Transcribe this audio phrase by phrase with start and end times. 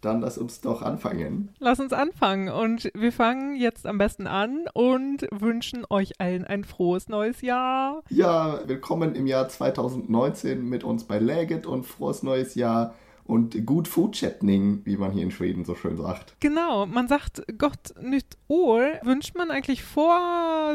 [0.00, 1.50] Dann lass uns doch anfangen.
[1.58, 2.48] Lass uns anfangen.
[2.48, 8.02] Und wir fangen jetzt am besten an und wünschen euch allen ein frohes neues Jahr.
[8.08, 12.94] Ja, willkommen im Jahr 2019 mit uns bei Läget und frohes neues Jahr
[13.24, 16.34] und gut Foodchatting, wie man hier in Schweden so schön sagt.
[16.40, 20.18] Genau, man sagt Gott nicht År, wünscht man eigentlich vor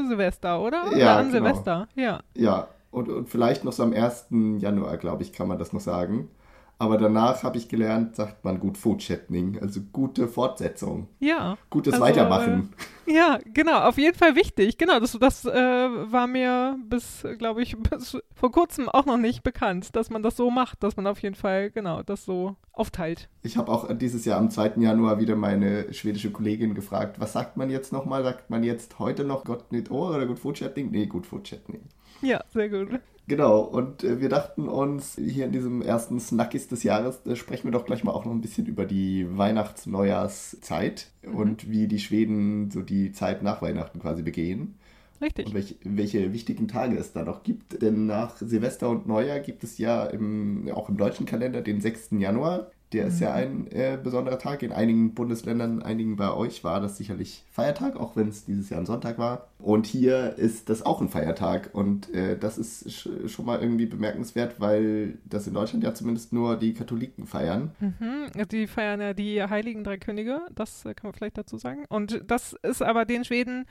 [0.08, 0.88] Silvester, oder?
[0.88, 1.46] oder Ja, an genau.
[1.46, 2.20] Silvester, ja.
[2.36, 4.28] Ja, und, und vielleicht noch so am 1.
[4.60, 6.30] Januar, glaube ich, kann man das noch sagen.
[6.78, 11.58] Aber danach habe ich gelernt, sagt man gut Foodchatting, also gute Fortsetzung, Ja.
[11.70, 12.74] gutes Also, Weitermachen.
[13.08, 14.78] Ja, genau, auf jeden Fall wichtig.
[14.78, 19.44] Genau, das, das äh, war mir bis, glaube ich, bis vor kurzem auch noch nicht
[19.44, 23.30] bekannt, dass man das so macht, dass man auf jeden Fall, genau, das so aufteilt.
[23.42, 24.74] Ich habe auch dieses Jahr am 2.
[24.78, 28.24] Januar wieder meine schwedische Kollegin gefragt, was sagt man jetzt nochmal?
[28.24, 30.92] Sagt man jetzt heute noch Gott nicht Ohr oder gut Foodchatting?
[30.92, 31.84] Nee, gut Foodchatting.
[32.22, 33.00] Ja, sehr gut.
[33.28, 37.66] Genau, und äh, wir dachten uns, hier in diesem ersten Snackis des Jahres äh, sprechen
[37.66, 42.70] wir doch gleich mal auch noch ein bisschen über die Weihnachts-Neujahrszeit und wie die Schweden
[42.70, 44.76] so die Zeit nach Weihnachten quasi begehen
[45.22, 45.48] Richtig.
[45.48, 47.82] und welche, welche wichtigen Tage es da noch gibt.
[47.82, 52.10] Denn nach Silvester und Neujahr gibt es ja im, auch im deutschen Kalender den 6.
[52.20, 52.70] Januar.
[52.96, 54.64] Der ist ja ein äh, besonderer Tag.
[54.64, 58.80] In einigen Bundesländern, einigen bei euch war das sicherlich Feiertag, auch wenn es dieses Jahr
[58.80, 59.50] ein Sonntag war.
[59.60, 61.72] Und hier ist das auch ein Feiertag.
[61.74, 66.32] Und äh, das ist sch schon mal irgendwie bemerkenswert, weil das in Deutschland ja zumindest
[66.32, 67.72] nur die Katholiken feiern.
[67.82, 71.84] Mhm, die feiern ja die Heiligen Drei Könige, das äh, kann man vielleicht dazu sagen.
[71.90, 73.66] Und das ist aber den Schweden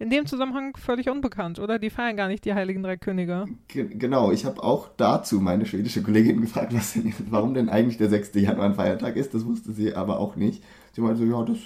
[0.00, 1.78] in dem Zusammenhang völlig unbekannt, oder?
[1.78, 3.46] Die feiern gar nicht die Heiligen Drei Könige.
[3.68, 8.08] Ge genau, ich habe auch dazu meine schwedische Kollegin gefragt, denn, warum denn eigentlich der
[8.08, 8.32] 6.
[8.36, 9.34] Januar ein Feiertag ist.
[9.34, 10.64] Das wusste sie aber auch nicht.
[10.92, 11.58] Sie meinte so, ja, das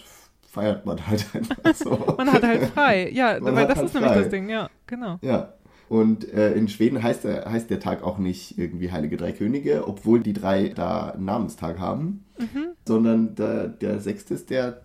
[0.51, 2.15] feiert man halt einfach so.
[2.19, 3.09] Man hat halt frei.
[3.11, 4.21] Ja, Man weil das halt ist nämlich frei.
[4.21, 5.19] das Ding, ja, genau.
[5.23, 5.55] Ja.
[5.89, 9.87] Und äh, in Schweden heißt der, heißt der Tag auch nicht irgendwie Heilige Drei Könige,
[9.87, 12.25] obwohl die drei da einen Namenstag haben,
[12.85, 14.83] sondern der, der sechste ist der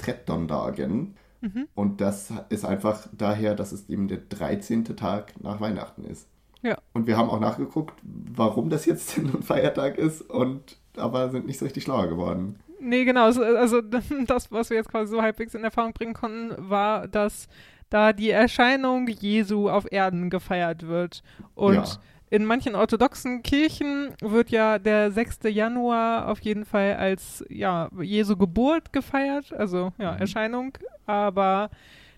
[1.42, 1.68] Trettondagen.
[1.76, 4.84] Und das ist einfach daher, dass es eben der 13.
[4.96, 6.28] Tag nach Weihnachten ist.
[6.62, 6.78] Ja.
[6.94, 11.46] Und wir haben auch nachgeguckt, warum das jetzt denn ein Feiertag ist, und aber sind
[11.46, 12.60] nicht so richtig schlauer geworden.
[12.82, 13.28] Nee, genau.
[13.30, 13.82] es- Also
[14.28, 17.48] das, was wir jetzt quasi so halbwegs in Erfahrung bringen konnten, war, dass
[17.90, 21.24] da die Erscheinung Jesu auf Erden gefeiert wird.
[21.56, 21.84] Und Ja.
[22.30, 25.40] In manchen orthodoxen Kirchen wird ja der 6.
[25.46, 30.20] Januar auf jeden Fall als ja, Jesu Geburt gefeiert, also ja, Mhm.
[30.20, 30.78] Erscheinung.
[31.06, 31.70] Aber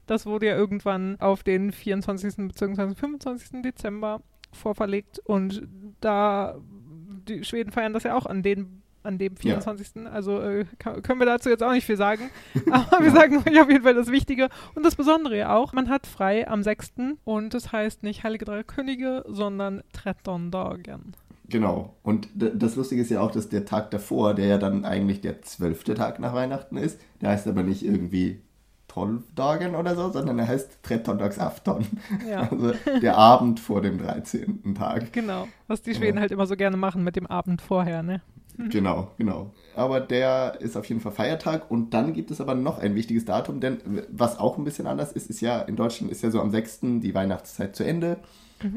[0.07, 2.47] das wurde ja irgendwann auf den 24.
[2.49, 2.93] bzw.
[2.95, 3.61] 25.
[3.61, 5.19] Dezember vorverlegt.
[5.19, 5.67] Und
[6.01, 6.57] da,
[7.27, 9.59] die Schweden feiern das ja auch an den an dem Ja.
[9.61, 10.07] 24.
[10.11, 12.29] Also äh, kann, können wir dazu jetzt auch nicht viel sagen.
[12.71, 15.73] Aber wir sagen euch auf jeden Fall das Wichtige und das Besondere ja auch.
[15.73, 16.91] Man hat frei am 6.
[17.23, 21.13] und das heißt nicht Heilige Drei Könige, sondern Trettondagen.
[21.49, 21.95] Genau.
[22.03, 25.41] Und das Lustige ist ja auch, dass der Tag davor, der ja dann eigentlich der
[25.41, 28.39] zwölfte Tag nach Weihnachten ist, der heißt aber nicht irgendwie
[28.87, 31.85] Trolldagen oder so, sondern er heißt Trettondagsafton.
[32.29, 32.41] Ja.
[32.51, 34.75] Also der Abend vor dem 13.
[34.77, 35.11] Tag.
[35.13, 36.21] Genau, was die Schweden Ja.
[36.21, 38.21] halt immer so gerne machen mit dem Abend vorher, ne?
[38.69, 39.51] Genau, genau.
[39.75, 43.25] Aber der ist auf jeden Fall Feiertag und dann gibt es aber noch ein wichtiges
[43.25, 43.79] Datum, denn
[44.09, 46.79] was auch ein bisschen anders ist, ist ja, in Deutschland ist ja so am 6.
[46.99, 48.17] die Weihnachtszeit zu Ende.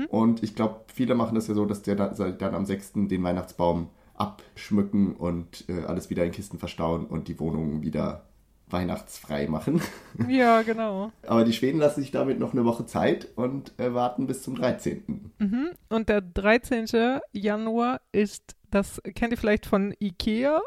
[0.08, 2.92] Und ich glaube, viele machen das ja so, dass der dann, dann am 6.
[2.94, 8.24] den Weihnachtsbaum abschmücken und äh, alles wieder in Kisten verstauen und die Wohnungen wieder
[8.68, 9.80] weihnachtsfrei machen.
[10.28, 11.10] Ja, genau.
[11.26, 14.54] Aber die Schweden lassen sich damit noch eine Woche Zeit und äh, warten bis zum
[14.54, 15.32] 13.
[15.38, 15.70] Mhm.
[15.88, 16.86] Und der 13.
[17.32, 20.60] Januar ist, das kennt ihr vielleicht von Ikea,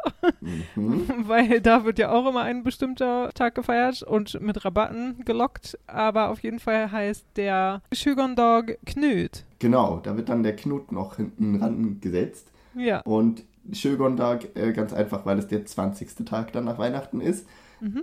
[0.76, 1.06] Mhm.
[1.28, 5.78] weil da wird ja auch immer ein bestimmter Tag gefeiert und mit Rabatten gelockt.
[5.88, 9.44] Aber auf jeden Fall heißt der Schügondog Knut.
[9.60, 12.48] Genau, da wird dann der Knut noch hinten ran gesetzt.
[12.76, 13.02] Ja.
[13.02, 16.26] Und Schögontag äh, ganz einfach, weil es der 20.
[16.26, 17.48] Tag dann nach Weihnachten ist,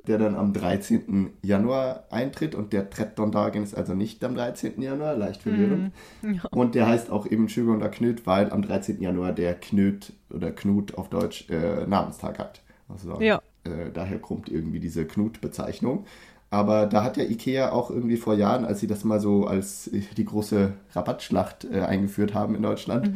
[0.06, 1.30] der dann am 13.
[1.42, 4.80] Januar eintritt und der Trettondagen ist also nicht am 13.
[4.80, 5.92] Januar, leicht verwirrend.
[6.22, 6.44] Ja.
[6.50, 9.00] Und der heißt auch eben Schögonder Knut, weil am 13.
[9.00, 12.62] Januar der Knut oder Knut auf Deutsch äh, Namenstag hat.
[12.88, 13.40] Also Ja.
[13.64, 16.04] äh, daher kommt irgendwie diese Knut-Bezeichnung.
[16.50, 19.88] Aber da hat ja Ikea auch irgendwie vor Jahren, als sie das mal so als
[19.88, 23.10] äh, die große Rabattschlacht äh, eingeführt haben in Deutschland,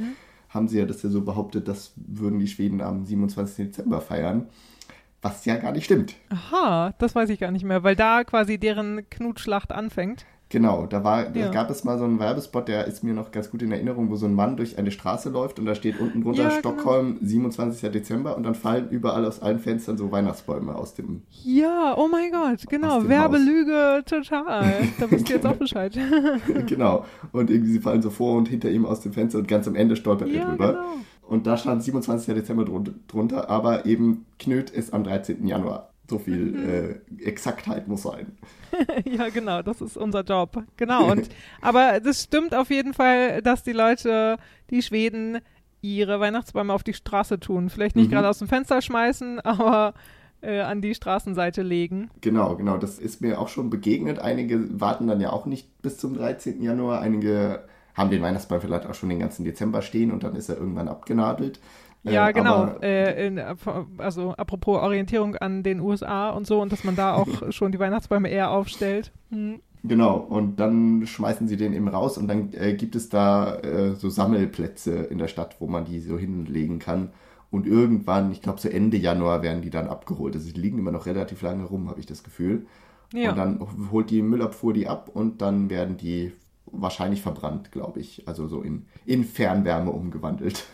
[0.49, 3.67] haben sie ja das ja so behauptet, das würden die Schweden am 27.
[3.67, 4.47] Dezember feiern.
[5.23, 6.15] Was ja gar nicht stimmt.
[6.31, 10.25] Aha, das weiß ich gar nicht mehr, weil da quasi deren Knutschlacht anfängt.
[10.51, 11.51] Genau, da war, da Ja.
[11.51, 14.17] gab es mal so einen Werbespot, der ist mir noch ganz gut in Erinnerung, wo
[14.17, 16.59] so ein Mann durch eine Straße läuft und da steht unten drunter Ja, genau.
[16.61, 17.91] Stockholm, 27.
[17.91, 21.21] Dezember und dann fallen überall aus allen Fenstern so Weihnachtsbäume aus dem.
[21.45, 23.07] Ja, oh mein Gott, genau.
[23.07, 24.73] Werbelüge total.
[24.99, 25.93] Da wisst ihr jetzt auch Bescheid.
[26.67, 27.05] genau.
[27.33, 29.75] Und irgendwie sie fallen so vor und hinter ihm aus dem Fenster und ganz am
[29.75, 30.69] Ende stolpert er ja, drüber.
[30.73, 30.85] genau.
[31.29, 32.35] Und da stand 27.
[32.35, 35.47] Dezember drunter, aber eben Knöt ist am 13.
[35.47, 35.91] Januar.
[36.09, 37.21] So viel mhm.
[37.21, 38.39] äh, Exaktheit muss sein.
[39.05, 40.65] ja, genau, das ist unser Job.
[40.79, 41.11] Genau.
[41.13, 41.29] Und,
[41.61, 44.39] aber das stimmt auf jeden Fall, dass die Leute,
[44.71, 45.41] die Schweden,
[45.83, 47.69] ihre Weihnachtsbäume auf die Straße tun.
[47.69, 48.15] Vielleicht nicht mhm.
[48.15, 49.93] gerade aus dem Fenster schmeißen, aber
[50.41, 52.11] äh, an die Straßenseite legen.
[52.23, 52.79] Genau, genau.
[52.79, 54.19] Das ist mir auch schon begegnet.
[54.19, 56.63] Einige warten dann ja auch nicht bis zum 13.
[56.63, 57.03] Januar.
[57.03, 57.65] Einige
[57.99, 60.89] haben den Weihnachtsbaum vielleicht auch schon den ganzen Dezember stehen und dann ist er irgendwann
[60.89, 61.61] abgenadelt.
[62.05, 62.79] Ja, äh, genau.
[62.81, 63.43] Äh, in,
[63.99, 67.79] also apropos Orientierung an den USA und so und dass man da auch schon die
[67.79, 69.13] Weihnachtsbäume eher aufstellt.
[69.31, 69.61] Hm.
[69.85, 73.95] Genau, und dann schmeißen sie den eben raus und dann äh, gibt es da äh,
[73.95, 77.11] so Sammelplätze in der Stadt, wo man die so hinlegen kann.
[77.51, 80.35] Und irgendwann, ich glaube so Ende Januar, werden die dann abgeholt.
[80.35, 82.67] Also die liegen immer noch relativ lange rum, habe ich das Gefühl.
[83.15, 83.31] Ja.
[83.31, 86.33] Und dann holt die Müllabfuhr die ab und dann werden die
[86.73, 88.27] wahrscheinlich verbrannt, glaube ich.
[88.27, 90.65] Also so in, in Fernwärme umgewandelt.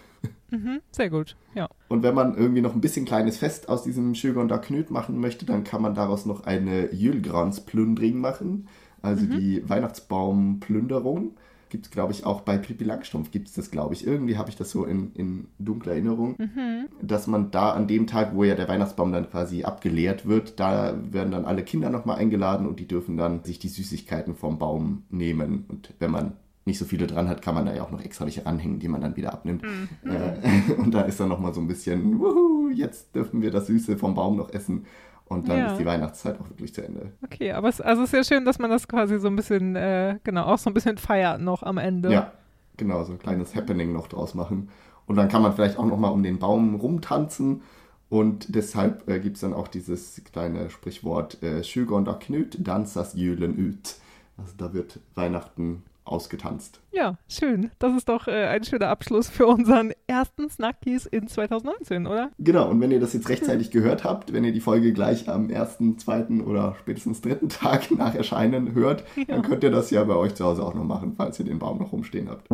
[0.51, 1.69] Mhm, sehr gut, ja.
[1.89, 5.45] Und wenn man irgendwie noch ein bisschen kleines Fest aus diesem Schögonder Knüt machen möchte,
[5.45, 8.69] dann kann man daraus noch eine Jülgransplündring machen,
[9.03, 9.31] also mhm.
[9.31, 11.37] die Weihnachtsbaumplünderung.
[11.75, 14.07] Gibt es, glaube ich, auch bei Pippi Langstrumpf gibt es das, glaube ich.
[14.07, 16.87] Irgendwie habe ich das so in, in dunkler Erinnerung, mhm.
[17.03, 20.97] dass man da an dem Tag, wo ja der Weihnachtsbaum dann quasi abgeleert wird, da
[21.11, 25.03] werden dann alle Kinder nochmal eingeladen und die dürfen dann sich die Süßigkeiten vom Baum
[25.11, 25.65] nehmen.
[25.67, 26.35] Und wenn man
[26.65, 28.87] nicht so viele dran hat, kann man da ja auch noch extra welche ranhängen, die
[28.87, 29.65] man dann wieder abnimmt.
[29.65, 30.13] Mhm.
[30.13, 33.99] Äh, und da ist dann nochmal so ein bisschen, wuhu, jetzt dürfen wir das Süße
[33.99, 34.85] vom Baum noch essen.
[35.27, 35.73] Und dann ja.
[35.73, 37.13] ist die Weihnachtszeit auch wirklich zu Ende.
[37.25, 40.19] Okay, aber es also ist ja schön, dass man das quasi so ein bisschen, äh,
[40.23, 42.13] genau, auch so ein bisschen feiert noch am Ende.
[42.13, 42.33] Ja,
[42.77, 44.69] genau, so ein kleines Happening noch draus machen.
[45.07, 47.63] Und dann kann man vielleicht auch nochmal um den Baum rumtanzen.
[48.11, 53.15] Und deshalb äh, gibt es dann auch dieses kleine Sprichwort äh, Schügon da knüt, dansas
[53.15, 53.97] Jülen üt.
[54.37, 56.81] Also da wird Weihnachten ausgetanzt.
[56.93, 57.71] Ja, schön.
[57.79, 62.31] Das ist doch äh, ein schöner Abschluss für unseren ersten Snackies in 2019, oder?
[62.39, 65.51] Genau, und wenn ihr das jetzt rechtzeitig gehört habt, wenn ihr die Folge gleich am
[65.51, 69.25] ersten, zweiten oder spätestens dritten Tag nach Erscheinen hört, ja.
[69.29, 71.59] dann könnt ihr das ja bei euch zu Hause auch noch machen, falls ihr den
[71.59, 72.49] Baum noch rumstehen habt.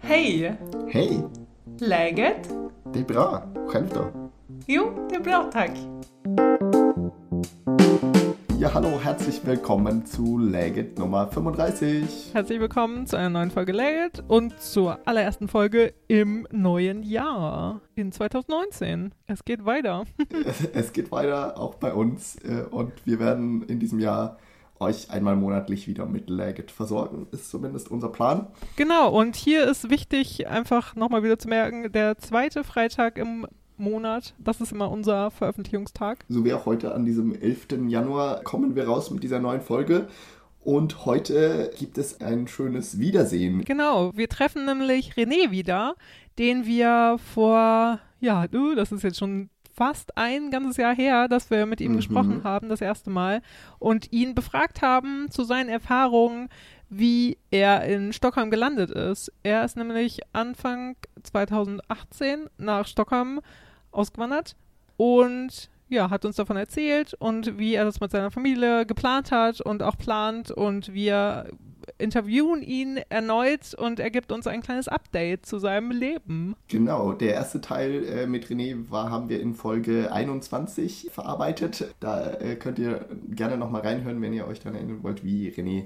[0.00, 0.54] Hey!
[0.88, 1.22] Hey!
[1.78, 2.48] Läget?
[2.92, 3.42] Det är bra.
[3.68, 4.30] Själv då?
[4.66, 5.70] Jo, det är bra tack.
[8.64, 12.30] Ja, hallo, herzlich willkommen zu Legit Nummer 35.
[12.32, 18.10] Herzlich willkommen zu einer neuen Folge Legit und zur allerersten Folge im neuen Jahr in
[18.10, 19.12] 2019.
[19.26, 20.06] Es geht weiter.
[20.72, 22.36] es geht weiter, auch bei uns.
[22.36, 24.38] Äh, und wir werden in diesem Jahr
[24.80, 28.46] euch einmal monatlich wieder mit Legit versorgen, ist zumindest unser Plan.
[28.76, 33.46] Genau, und hier ist wichtig, einfach nochmal wieder zu merken, der zweite Freitag im
[33.76, 34.34] Monat.
[34.38, 36.24] Das ist immer unser Veröffentlichungstag.
[36.28, 37.88] So wie auch heute an diesem 11.
[37.88, 40.08] Januar kommen wir raus mit dieser neuen Folge.
[40.60, 43.64] Und heute gibt es ein schönes Wiedersehen.
[43.64, 45.94] Genau, wir treffen nämlich René wieder,
[46.38, 51.50] den wir vor, ja, du, das ist jetzt schon fast ein ganzes Jahr her, dass
[51.50, 51.96] wir mit ihm mhm.
[51.96, 53.42] gesprochen haben, das erste Mal,
[53.78, 56.48] und ihn befragt haben zu seinen Erfahrungen,
[56.88, 59.32] wie er in Stockholm gelandet ist.
[59.42, 63.40] Er ist nämlich Anfang 2018 nach Stockholm
[63.94, 64.56] ausgewandert
[64.96, 69.60] und ja, hat uns davon erzählt und wie er das mit seiner Familie geplant hat
[69.60, 71.46] und auch plant und wir
[71.98, 76.56] interviewen ihn erneut und er gibt uns ein kleines Update zu seinem Leben.
[76.68, 81.94] Genau, der erste Teil äh, mit René war, haben wir in Folge 21 verarbeitet.
[82.00, 85.84] Da äh, könnt ihr gerne nochmal reinhören, wenn ihr euch daran erinnern wollt, wie René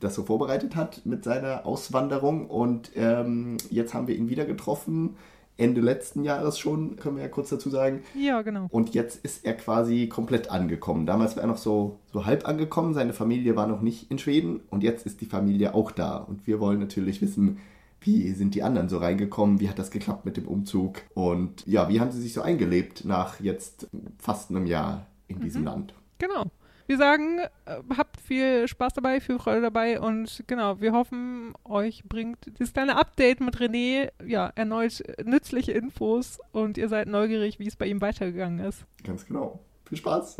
[0.00, 2.46] das so vorbereitet hat mit seiner Auswanderung.
[2.48, 5.16] Und ähm, jetzt haben wir ihn wieder getroffen
[5.58, 8.02] Ende letzten Jahres schon, können wir ja kurz dazu sagen.
[8.14, 8.68] Ja, genau.
[8.70, 11.04] Und jetzt ist er quasi komplett angekommen.
[11.04, 14.60] Damals war er noch so, so halb angekommen, seine Familie war noch nicht in Schweden
[14.70, 16.16] und jetzt ist die Familie auch da.
[16.16, 17.58] Und wir wollen natürlich wissen,
[18.00, 21.88] wie sind die anderen so reingekommen, wie hat das geklappt mit dem Umzug und ja,
[21.88, 23.88] wie haben sie sich so eingelebt nach jetzt
[24.18, 25.66] fast einem Jahr in diesem mhm.
[25.66, 25.94] Land.
[26.18, 26.44] Genau.
[26.86, 32.04] Wir sagen, äh, habt viel Spaß dabei, viel Freude dabei und genau, wir hoffen, euch
[32.04, 37.66] bringt dieses kleine Update mit René ja erneut nützliche Infos und ihr seid neugierig, wie
[37.66, 38.84] es bei ihm weitergegangen ist.
[39.02, 39.60] Ganz genau.
[39.86, 40.36] Viel Spaß!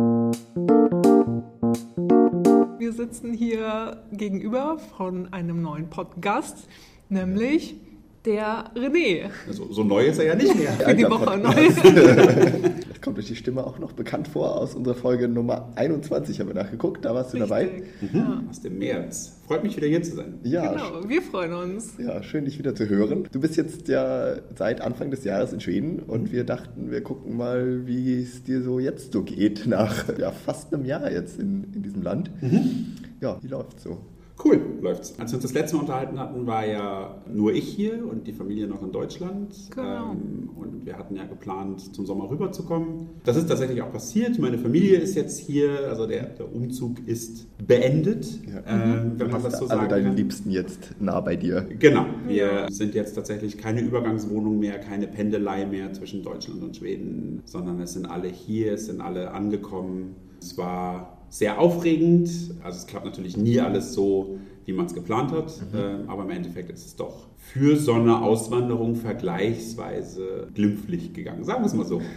[2.79, 6.69] Wir sitzen hier gegenüber von einem neuen Podcast,
[7.09, 7.77] nämlich
[8.25, 9.31] der René.
[9.47, 10.73] Also, so neu ist er ja nicht mehr.
[10.79, 11.55] Für die Woche neu.
[13.09, 16.55] kommt euch die Stimme auch noch bekannt vor aus unserer Folge Nummer 21, haben wir
[16.55, 17.07] nachgeguckt.
[17.07, 17.49] Da warst du Richtig.
[17.49, 17.83] dabei.
[18.03, 18.19] Mhm.
[18.19, 18.43] Ja.
[18.51, 19.41] Aus dem März.
[19.47, 20.35] Freut mich wieder hier zu sein.
[20.43, 20.73] Ja.
[20.73, 21.95] Genau, wir freuen uns.
[21.97, 23.27] Ja, schön dich wieder zu hören.
[23.33, 27.39] Du bist jetzt ja seit Anfang des Jahres in Schweden und wir dachten, wir gucken
[27.39, 31.65] mal, wie es dir so jetzt so geht, nach ja, fast einem Jahr jetzt in,
[31.73, 32.31] in diesem Land.
[32.43, 32.95] Mhm.
[33.23, 33.97] Ja, wie läuft's so?
[34.45, 35.15] Cool, läuft's.
[35.19, 38.33] Als wir uns das letzte Mal unterhalten hatten, war ja nur ich hier und die
[38.33, 39.55] Familie noch in Deutschland.
[39.75, 40.13] Genau.
[40.13, 43.09] Ähm, und wir hatten ja geplant, zum Sommer rüberzukommen.
[43.25, 44.39] Das ist tatsächlich auch passiert.
[44.39, 48.63] Meine Familie ist jetzt hier, also der, der Umzug ist beendet, Ja.
[48.67, 50.17] ähm, wenn Du man hast das so alle sagen deine kann.
[50.17, 51.67] Liebsten jetzt nah bei dir.
[51.79, 57.43] Genau, wir sind jetzt tatsächlich keine Übergangswohnung mehr, keine Pendelei mehr zwischen Deutschland und Schweden,
[57.45, 60.15] sondern es sind alle hier, es sind alle angekommen.
[60.41, 62.29] Es war sehr aufregend,
[62.63, 66.31] also es klappt natürlich nie alles so, wie man es geplant hat, ähm, aber im
[66.31, 71.87] Endeffekt ist es doch für so eine Auswanderung vergleichsweise glimpflich gegangen, sagen wir es mal
[71.87, 72.03] so.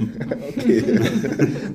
[0.58, 0.84] Okay.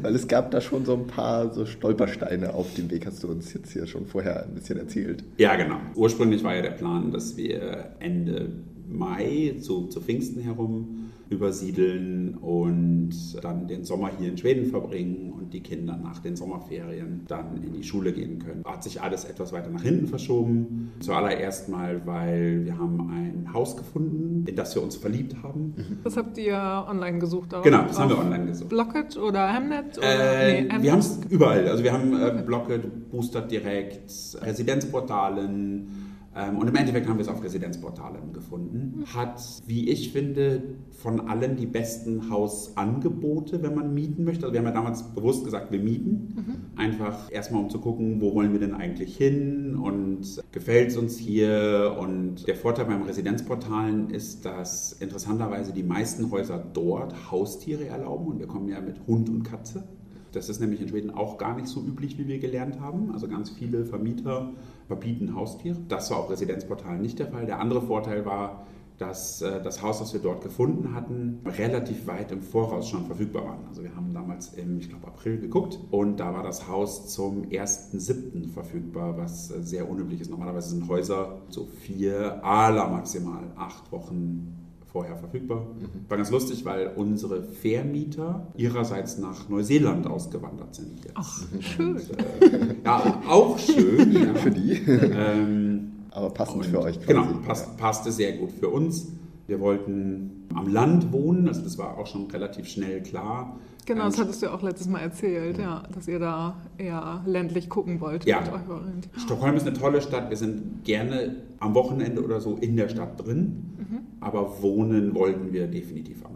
[0.02, 3.28] Weil es gab da schon so ein paar so Stolpersteine auf dem Weg, hast du
[3.28, 5.24] uns jetzt hier schon vorher ein bisschen erzählt.
[5.38, 5.76] Ja, genau.
[5.94, 8.50] Ursprünglich war ja der Plan, dass wir Ende
[8.88, 13.10] Mai zu, zu Pfingsten herum übersiedeln und
[13.42, 17.72] dann den Sommer hier in Schweden verbringen und die Kinder nach den Sommerferien dann in
[17.72, 18.62] die Schule gehen können.
[18.64, 20.92] Hat sich alles etwas weiter nach hinten verschoben.
[21.00, 25.74] Zuallererst mal, weil wir haben ein Haus gefunden, in das wir uns verliebt haben.
[26.04, 26.56] Das habt ihr
[26.88, 27.52] online gesucht?
[27.52, 27.64] Darauf?
[27.64, 28.68] Genau, das haben wir online gesucht.
[28.68, 29.98] Blocket oder Hemnet?
[29.98, 30.06] Oder?
[30.48, 31.66] Äh, Nee, wir haben es überall.
[31.68, 36.05] Also wir haben äh, Blocket, Boostert direkt, Residenzportalen.
[36.36, 39.04] Ähm, und im Endeffekt haben wir es auf Residenzportalen gefunden.
[39.14, 44.44] Hat, wie ich finde, von allen die besten Hausangebote, wenn man mieten möchte.
[44.44, 46.34] Also wir haben ja damals bewusst gesagt, wir mieten.
[46.76, 51.16] Einfach erstmal um zu gucken, wo wollen wir denn eigentlich hin und gefällt es uns
[51.16, 51.96] hier.
[51.98, 58.26] Und der Vorteil beim Residenzportalen ist, dass interessanterweise die meisten Häuser dort Haustiere erlauben.
[58.26, 59.84] Und wir kommen ja mit Hund und Katze.
[60.32, 63.10] Das ist nämlich in Schweden auch gar nicht so üblich, wie wir gelernt haben.
[63.12, 64.52] Also ganz viele Vermieter
[64.86, 65.76] verbieten Haustiere.
[65.88, 67.46] Das war auf Residenzportalen nicht der Fall.
[67.46, 68.66] Der andere Vorteil war,
[68.98, 73.44] dass äh, das Haus, das wir dort gefunden hatten, relativ weit im Voraus schon verfügbar
[73.44, 73.58] war.
[73.68, 77.42] Also wir haben damals im, ich glaube, April geguckt und da war das Haus zum
[77.42, 78.48] 1.7.
[78.48, 80.30] verfügbar, was äh, sehr unüblich ist.
[80.30, 84.65] Normalerweise sind Häuser so vier, aller maximal acht Wochen
[84.96, 85.66] vorher verfügbar.
[86.08, 91.12] War ganz lustig, weil unsere Vermieter ihrerseits nach Neuseeland ausgewandert sind jetzt.
[91.16, 91.96] Ach, schön.
[91.96, 92.10] Und,
[92.42, 94.10] äh, ja, auch schön.
[94.24, 94.34] ja.
[94.36, 94.72] Für die.
[94.72, 97.08] Ähm, Aber passend und für euch quasi.
[97.08, 99.08] Genau, passt, passte sehr gut für uns.
[99.46, 103.58] Wir wollten am Land wohnen, also das war auch schon relativ schnell klar.
[103.86, 107.68] Genau, das hattest du ja auch letztes Mal erzählt, ja, dass ihr da eher ländlich
[107.68, 108.24] gucken wollt.
[108.26, 108.42] Ja.
[109.16, 110.28] Stockholm ist eine tolle Stadt.
[110.30, 113.98] Wir sind gerne am Wochenende oder so in der Stadt drin, Mhm.
[114.20, 116.35] aber wohnen wollten wir definitiv am.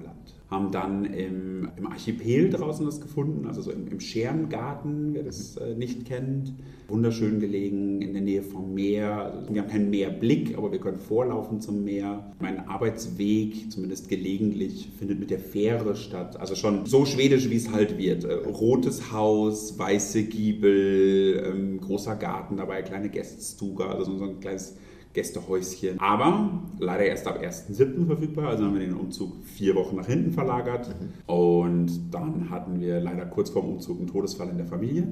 [0.50, 5.56] Haben dann im, im Archipel draußen das gefunden, also so im, im Schermgarten, wer das
[5.56, 6.54] äh, nicht kennt.
[6.88, 9.32] Wunderschön gelegen, in der Nähe vom Meer.
[9.32, 12.32] Also wir haben keinen Meerblick, aber wir können vorlaufen zum Meer.
[12.40, 16.40] Mein Arbeitsweg, zumindest gelegentlich, findet mit der Fähre statt.
[16.40, 18.24] Also schon so schwedisch, wie es halt wird.
[18.24, 24.40] Äh, rotes Haus, weiße Giebel, ähm, großer Garten dabei, kleine Gäststuga, also so so ein
[24.40, 24.76] kleines
[25.12, 25.98] Gästehäuschen.
[26.00, 28.06] Aber leider erst ab 1.7.
[28.06, 30.94] verfügbar, also haben wir den Umzug vier Wochen nach hinten verlagert.
[31.26, 35.08] Und dann hatten wir leider kurz vorm Umzug einen Todesfall in der Familie,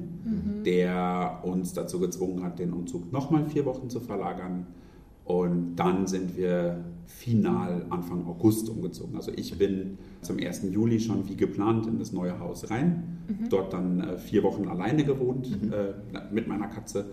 [0.65, 4.67] der uns dazu gezwungen hat, den Umzug nochmal vier Wochen zu verlagern.
[5.29, 9.15] Und dann sind wir final Anfang August umgezogen.
[9.15, 10.63] Also ich bin zum 1.
[10.71, 13.19] Juli schon wie geplant in das neue Haus rein.
[13.51, 15.93] Dort dann äh, vier Wochen alleine gewohnt äh,
[16.33, 17.11] mit meiner Katze.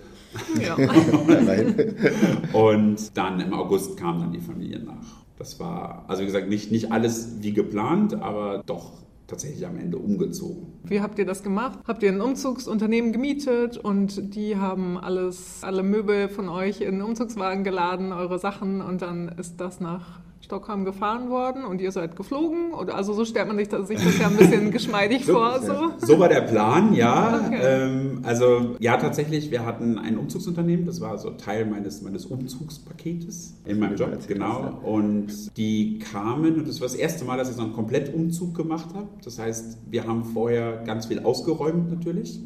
[0.58, 0.76] Ja.
[2.58, 5.24] Und dann im August kam dann die Familie nach.
[5.36, 8.92] Das war, also wie gesagt, nicht, nicht alles wie geplant, aber doch
[9.26, 10.66] tatsächlich am Ende umgezogen.
[10.84, 11.78] Wie habt ihr das gemacht?
[11.86, 17.02] Habt ihr ein Umzugsunternehmen gemietet und die haben alles, alle Möbel von euch in den
[17.02, 22.14] Umzugswagen geladen, eure Sachen und dann ist das nach Stockholm gefahren worden und ihr seid
[22.14, 22.72] geflogen?
[22.72, 25.60] Oder also so stellt man sich das, sich das ja ein bisschen geschmeidig vor.
[25.60, 25.92] So.
[25.98, 27.42] So war der Plan, ja.
[27.46, 27.60] Okay.
[27.62, 33.56] Ähm, also ja, tatsächlich, wir hatten ein Umzugsunternehmen, das war so Teil meines, meines Umzugspaketes
[33.64, 34.80] in meinem Job, genau.
[34.84, 38.94] Und die kamen, und das war das erste Mal, dass ich so einen Komplettumzug gemacht
[38.94, 39.08] habe.
[39.24, 42.40] Das heißt, wir haben vorher ganz viel ausgeräumt natürlich.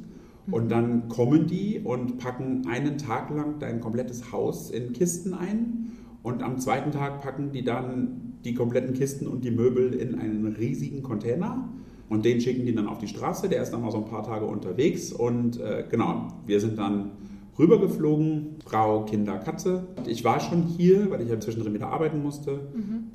[0.50, 5.92] Und dann kommen die und packen einen Tag lang dein komplettes Haus in Kisten ein.
[6.22, 10.46] Und am zweiten Tag packen die dann die kompletten Kisten und die Möbel in einen
[10.46, 11.68] riesigen Container.
[12.08, 13.48] Und den schicken die dann auf die Straße.
[13.48, 15.12] Der ist dann mal so ein paar Tage unterwegs.
[15.12, 17.12] Und äh, genau, wir sind dann
[17.59, 19.88] rübergeflogen, Frau, Kinder, Katze.
[20.07, 22.61] Ich war schon hier, weil ich ja zwischendrin wieder arbeiten musste.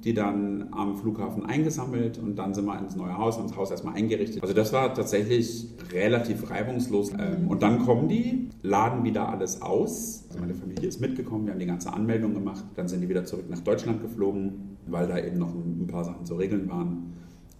[0.03, 3.95] Die dann am Flughafen eingesammelt und dann sind wir ins neue Haus, ins Haus erstmal
[3.95, 4.41] eingerichtet.
[4.41, 7.11] Also das war tatsächlich relativ reibungslos.
[7.11, 10.25] Ähm, Und dann kommen die, laden wieder alles aus.
[10.27, 12.63] Also meine Familie ist mitgekommen, wir haben die ganze Anmeldung gemacht.
[12.75, 16.25] Dann sind die wieder zurück nach Deutschland geflogen, weil da eben noch ein paar Sachen
[16.25, 17.13] zu regeln waren.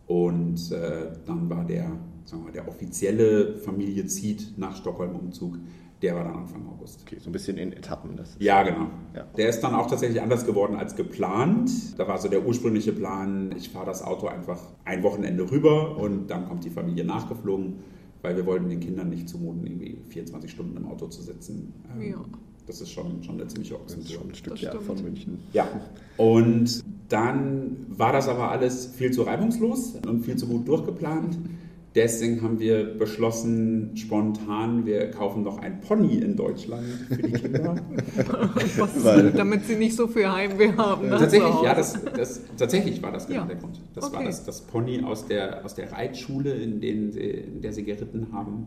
[0.08, 1.86] Und äh, dann war der,
[2.26, 5.58] sagen wir mal, der offizielle Familienzieht nach Stockholm-Umzug,
[6.02, 7.02] der war dann Anfang August.
[7.04, 8.16] Okay, so ein bisschen in Etappen.
[8.16, 8.88] Das Ja, genau.
[9.16, 9.24] Ja.
[9.38, 11.72] Der ist dann auch tatsächlich anders geworden als geplant.
[11.98, 16.28] Da war so der ursprüngliche Plan, ich fahre das Auto einfach ein Wochenende rüber und
[16.28, 17.76] dann kommt die Familie nachgeflogen,
[18.22, 21.74] weil wir wollten den Kindern nicht zumuten, irgendwie 24 Stunden im Auto zu sitzen.
[21.94, 22.18] Ähm, Ja.
[22.68, 24.16] Das ist schon, schon eine ziemliche Das ist Ochsentour.
[24.22, 24.86] schon ein Stück ja, stimmt.
[24.86, 25.38] von München.
[25.54, 25.68] Ja,
[26.18, 31.38] und dann war das aber alles viel zu reibungslos und viel zu gut durchgeplant.
[31.96, 37.76] Deswegen haben wir beschlossen, spontan, wir kaufen noch ein Pony in Deutschland für die Kinder.
[38.78, 41.04] Was, Weil- damit sie nicht so viel Heimweh haben.
[41.08, 43.46] ne, tatsächlich, ja, das, das, tatsächlich war das genau Ja.
[43.48, 43.80] der Grund.
[43.94, 44.26] Das war Okay.
[44.28, 48.28] das, das Pony aus der, aus der Reitschule, in, denen sie, in der sie geritten
[48.34, 48.66] haben.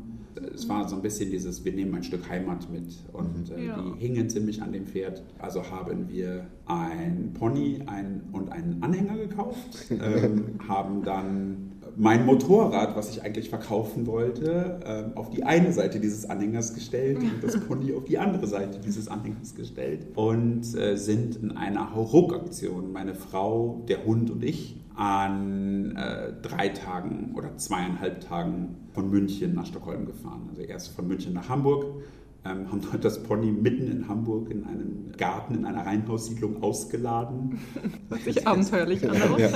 [0.55, 3.83] Es war so ein bisschen dieses, wir nehmen ein Stück Heimat mit und äh, Ja.
[3.83, 5.23] die hingen ziemlich an dem Pferd.
[5.39, 9.59] Also haben wir ein Pony ein, und einen Anhänger gekauft,
[9.91, 11.68] ähm, haben dann
[11.99, 17.19] mein Motorrad, was ich eigentlich verkaufen wollte, ähm, auf die eine Seite dieses Anhängers gestellt
[17.19, 21.93] und das Pony auf die andere Seite dieses Anhängers gestellt und äh, sind in einer
[21.95, 29.11] Hauruck-Aktion, meine Frau, der Hund und ich, an äh, drei Tagen oder zweieinhalb Tagen von
[29.11, 30.47] München nach Stockholm gefahren.
[30.51, 32.03] Also erst von München nach Hamburg,
[32.45, 37.59] ähm, haben dort das Pony mitten in Hamburg in einem Garten in einer Reihenhaussiedlung ausgeladen.
[38.09, 39.17] Hört sich abenteuerlich an.
[39.35, 39.39] oder?
[39.41, 39.49] Ja.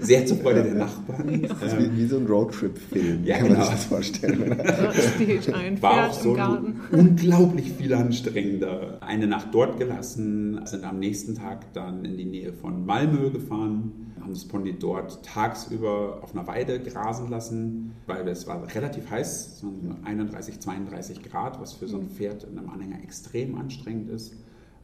[0.00, 1.42] Sehr zur Freude der Nachbarn.
[1.42, 3.64] Das ist Ähm, wie, wie so ein Roadtrip-Film, Ja, kann man genau.
[3.66, 4.60] sich das vorstellen.
[5.54, 6.80] Ein war auch so im Garten.
[6.92, 8.98] unglaublich viel anstrengender.
[9.02, 14.09] Eine Nacht dort gelassen, sind am nächsten Tag dann in die Nähe von Malmö gefahren,
[14.20, 19.62] haben das Pony dort tagsüber auf einer Weide grasen lassen, weil es war relativ heiß,
[19.62, 24.34] waren 31, 32 Grad, was für so ein Pferd in einem Anhänger extrem anstrengend ist.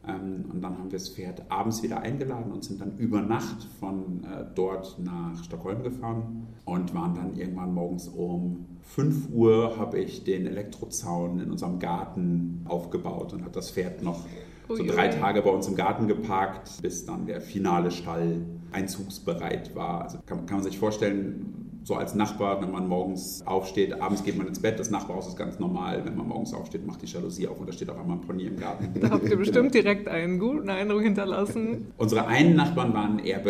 [0.06, 3.64] Ähm, Und dann haben wir das Pferd abends wieder eingeladen und sind dann über Nacht
[3.80, 9.98] von äh, dort nach Stockholm gefahren und waren dann irgendwann morgens um 5 Uhr habe
[9.98, 14.20] ich den Elektrozaun in unserem Garten aufgebaut und habe das Pferd noch
[14.68, 15.08] so Ui, drei.
[15.08, 20.02] Tage bei uns im Garten geparkt, bis dann der finale Stall einzugsbereit war.
[20.02, 24.36] Also kann, kann man sich vorstellen, so als Nachbar, wenn man morgens aufsteht, abends geht
[24.36, 26.04] man ins Bett, das Nachbarhaus ist ganz normal.
[26.04, 28.46] Wenn man morgens aufsteht, macht die Jalousie auf und da steht auf einmal ein Pony
[28.46, 28.88] im Garten.
[29.00, 31.92] Da habt ihr bestimmt direkt einen guten Eindruck hinterlassen.
[31.96, 33.40] Unsere einen Nachbarn waren eher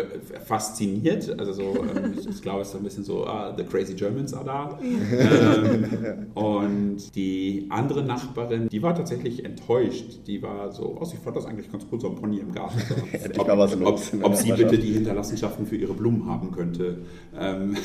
[0.44, 1.62] fasziniert, also so,
[1.96, 4.44] ähm, ich, ich glaube, es ist so ein bisschen so, ah, the crazy Germans are
[4.44, 4.78] da.
[4.82, 10.26] ähm, und die andere Nachbarin, die war tatsächlich enttäuscht.
[10.26, 12.82] Die war so, oh, ich fand das eigentlich ganz cool, so ein Pony im Garten.
[13.38, 16.98] Ob, ob, ob sie bitte die Hinterlassenschaften für ihre Blumen haben könnte.
[17.38, 17.76] Ähm,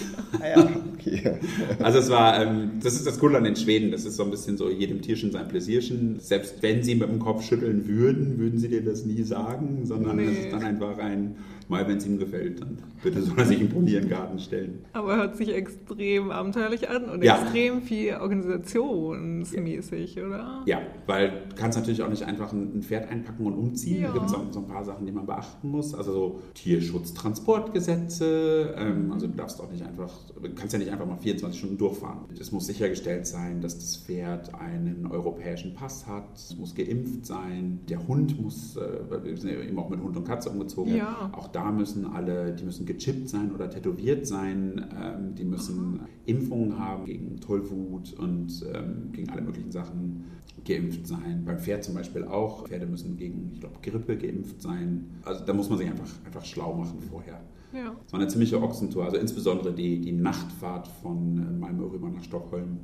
[0.47, 1.33] ja, okay.
[1.79, 4.31] also es war, ähm, das ist das Coole an den Schweden, das ist so ein
[4.31, 6.19] bisschen so jedem Tierchen sein Pläsierchen.
[6.19, 10.17] Selbst wenn sie mit dem Kopf schütteln würden, würden sie dir das nie sagen, sondern
[10.17, 10.25] Nee.
[10.25, 11.35] es ist dann einfach ein,
[11.71, 14.37] mal wenn es ihm gefällt, dann bitte soll er sich einen Pony in den Garten
[14.39, 14.79] stellen.
[14.93, 17.41] Aber hört sich extrem abenteuerlich an und Ja.
[17.41, 20.61] extrem viel organisationsmäßig, oder?
[20.65, 24.01] Ja, weil du kannst natürlich auch nicht einfach ein Pferd einpacken und umziehen.
[24.01, 24.07] Ja.
[24.09, 25.93] Da gibt es so, so ein paar Sachen, die man beachten muss.
[25.95, 28.75] Also so Tierschutztransportgesetze.
[28.77, 31.77] Ähm, also du darfst auch nicht einfach, du kannst ja nicht einfach mal 24 Stunden
[31.77, 32.19] durchfahren.
[32.39, 36.35] Es muss sichergestellt sein, dass das Pferd einen europäischen Pass hat.
[36.35, 37.79] Es muss geimpft sein.
[37.89, 38.81] Der Hund muss, äh,
[39.23, 40.95] wir sind ja eben auch mit Hund und Katze umgezogen.
[40.95, 41.29] Ja.
[41.33, 44.85] Auch da müssen alle, die müssen gechippt sein oder tätowiert sein.
[44.99, 50.23] Ähm, die müssen Impfungen haben gegen Tollwut und ähm, gegen alle möglichen Sachen
[50.65, 51.43] geimpft sein.
[51.45, 52.67] Beim Pferd zum Beispiel auch.
[52.67, 55.05] Pferde müssen gegen, ich glaube, Grippe geimpft sein.
[55.23, 57.41] Also da muss man sich einfach, einfach schlau machen vorher.
[57.73, 57.95] Ja.
[58.05, 62.23] Es war eine ziemliche Ochsentour, also insbesondere die, die Nachtfahrt von äh, Malmö rüber nach
[62.23, 62.79] Stockholm.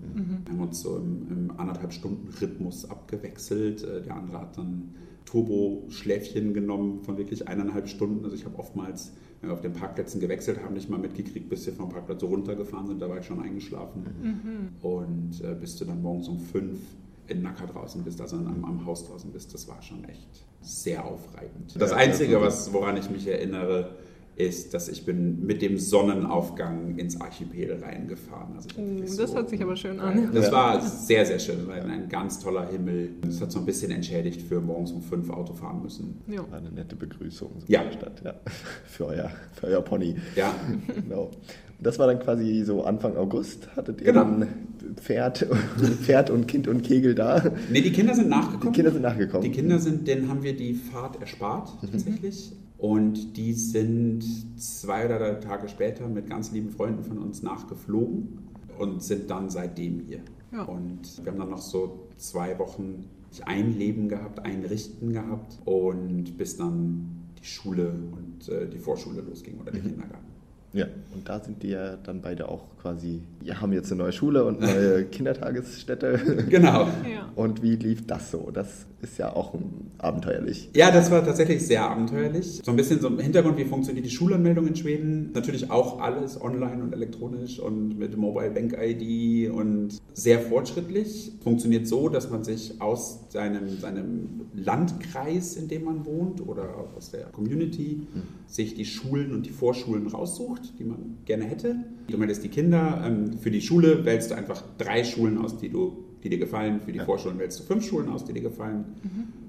[0.46, 3.84] Wir haben uns so im, im anderthalb Stunden Rhythmus abgewechselt.
[3.84, 4.90] Äh, Der andere hat dann
[5.28, 8.24] Turbo-Schläfchen genommen von wirklich eineinhalb Stunden.
[8.24, 9.12] Also ich habe oftmals,
[9.42, 12.28] wenn wir auf den Parkplätzen gewechselt haben, nicht mal mitgekriegt, bis wir vom Parkplatz so
[12.28, 14.72] runtergefahren sind, da war ich schon eingeschlafen.
[14.82, 16.80] Und äh, bis du dann morgens um fünf
[17.28, 21.04] in Nacker draußen bist, also am, am Haus draußen bist, das war schon echt sehr
[21.06, 21.76] aufreibend.
[21.78, 23.96] Das Ja, Einzige, das- was, woran ich mich erinnere,
[24.38, 28.56] ist, dass ich bin mit dem Sonnenaufgang ins Archipel reingefahren.
[28.56, 30.30] Also Oh, wirklich das so- hört sich aber schön an.
[30.34, 30.52] Das Ja.
[30.52, 31.70] war sehr, sehr schön.
[31.72, 33.10] Ein, ein ganz toller Himmel.
[33.22, 36.22] Das hat so ein bisschen entschädigt für morgens um fünf Auto fahren müssen.
[36.28, 36.40] Ja.
[36.52, 37.82] War eine nette Begrüßung so Ja.
[37.82, 38.34] in der Stadt, ja.
[38.86, 40.16] Für euer, für euer Pony.
[40.36, 40.54] Ja,
[40.96, 41.32] Genau.
[41.80, 43.76] Und das war dann quasi so Anfang August.
[43.76, 44.24] Hattet ihr Genau.
[44.24, 44.48] dann
[44.96, 45.46] Pferd,
[46.04, 47.44] Pferd und Kind und Kegel da?
[47.72, 48.72] nee, die Kinder sind nachgekommen.
[48.74, 49.44] Die Kinder sind nachgekommen.
[49.44, 52.52] Die Kinder sind, denen haben wir die Fahrt erspart, tatsächlich.
[52.78, 54.24] Und die sind
[54.60, 58.40] zwei oder drei Tage später mit ganz lieben Freunden von uns nachgeflogen
[58.78, 60.22] und sind dann seitdem hier.
[60.52, 60.64] Ja.
[60.64, 63.06] Und wir haben dann noch so zwei Wochen
[63.46, 69.22] ein Leben gehabt, ein Richten gehabt und bis dann die Schule und äh, die Vorschule
[69.22, 70.37] losging oder der Kindergarten.
[70.74, 74.12] Ja, und da sind die ja dann beide auch quasi, ja, haben jetzt eine neue
[74.12, 76.46] Schule und neue Kindertagesstätte.
[76.50, 76.84] Genau.
[76.84, 77.32] Ja.
[77.36, 78.50] Und wie lief das so?
[78.54, 79.54] Das ist ja auch
[79.98, 80.70] abenteuerlich.
[80.76, 82.62] Ja, das war tatsächlich sehr abenteuerlich.
[82.64, 85.32] So ein bisschen so im Hintergrund, wie funktioniert die Schulanmeldung in Schweden?
[85.34, 91.34] Natürlich auch alles online und elektronisch und mit Mobile Bank ID und sehr fortschrittlich.
[91.44, 97.12] Funktioniert so, dass man sich aus seinem, seinem Landkreis, in dem man wohnt oder aus
[97.12, 98.08] der Community,
[98.48, 101.76] sich die Schulen und die Vorschulen raussucht, die man gerne hätte.
[102.10, 103.04] Du meldest die Kinder.
[103.06, 106.80] ähm, Für die Schule wählst du einfach drei Schulen aus, die, du, die dir gefallen.
[106.82, 107.06] Für die Ja.
[107.06, 108.86] Vorschulen wählst du fünf Schulen aus, die dir gefallen.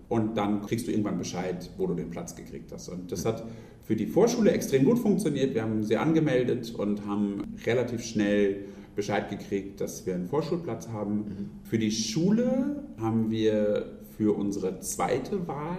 [0.08, 2.88] Und dann kriegst du irgendwann Bescheid, wo du den Platz gekriegt hast.
[2.88, 3.44] Und das hat
[3.82, 5.54] für die Vorschule extrem gut funktioniert.
[5.54, 8.64] Wir haben sie angemeldet und haben relativ schnell
[8.96, 11.50] Bescheid gekriegt, dass wir einen Vorschulplatz haben.
[11.64, 15.78] Für die Schule haben wir für unsere zweite Wahl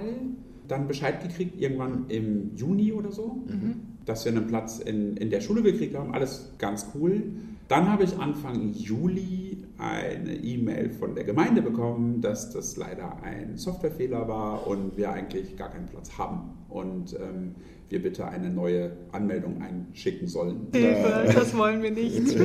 [0.69, 3.43] dann Bescheid gekriegt, irgendwann im Juni oder so,
[4.05, 6.13] dass wir einen Platz in, in der Schule gekriegt haben.
[6.13, 7.23] Alles ganz cool.
[7.67, 13.57] Dann habe ich Anfang Juli eine E-Mail von der Gemeinde bekommen, dass das leider ein
[13.57, 17.55] Softwarefehler war und wir eigentlich gar keinen Platz haben und ähm,
[17.89, 20.67] wir bitte eine neue Anmeldung einschicken sollen.
[20.71, 22.35] Hilfe, das wollen wir nicht.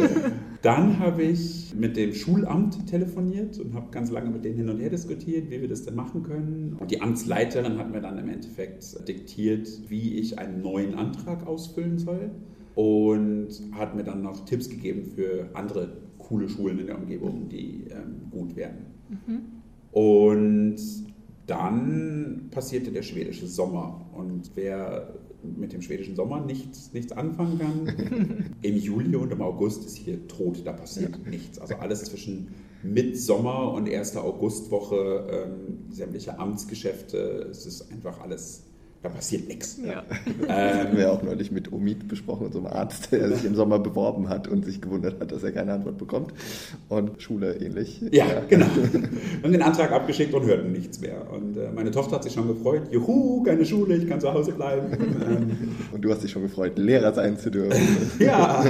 [0.63, 4.79] Dann habe ich mit dem Schulamt telefoniert und habe ganz lange mit denen hin und
[4.79, 6.77] her diskutiert, wie wir das denn machen können.
[6.81, 11.99] Und die Amtsleiterin hat mir dann im Endeffekt diktiert, wie ich einen neuen Antrag ausfüllen
[11.99, 12.31] soll
[12.75, 17.85] und hat mir dann noch Tipps gegeben für andere coole Schulen in der Umgebung, die
[17.91, 18.87] ähm, gut werden.
[19.93, 20.77] Und
[21.47, 24.07] dann passierte der schwedische Sommer.
[24.15, 25.15] Und wer
[25.57, 30.27] mit dem schwedischen Sommer nichts, nichts anfangen kann, im Juli und im August ist hier
[30.29, 31.59] tot, da passiert nichts.
[31.59, 32.49] Also alles zwischen
[32.83, 34.17] Mitsommer und 1.
[34.17, 38.65] Augustwoche, ähm, sämtliche Amtsgeschäfte, es ist einfach alles,
[39.05, 39.79] da passiert nichts.
[39.87, 40.03] Ja.
[40.41, 43.79] Das haben Ähm, wir auch neulich mit Omid besprochen, unserem Arzt, der sich im Sommer
[43.79, 46.33] beworben hat und sich gewundert hat, dass er keine Antwort bekommt.
[46.89, 48.01] Und Schule ähnlich.
[48.11, 48.67] Ja, genau.
[49.43, 51.31] Und den Antrag abgeschickt und hörten nichts mehr.
[51.31, 54.53] Und äh, meine Tochter hat sich schon gefreut, juhu, keine Schule, ich kann zu Hause
[54.53, 54.91] bleiben.
[54.93, 55.51] ähm,
[55.93, 57.83] Und du hast dich schon gefreut, Lehrer sein zu dürfen.
[58.19, 58.65] ja,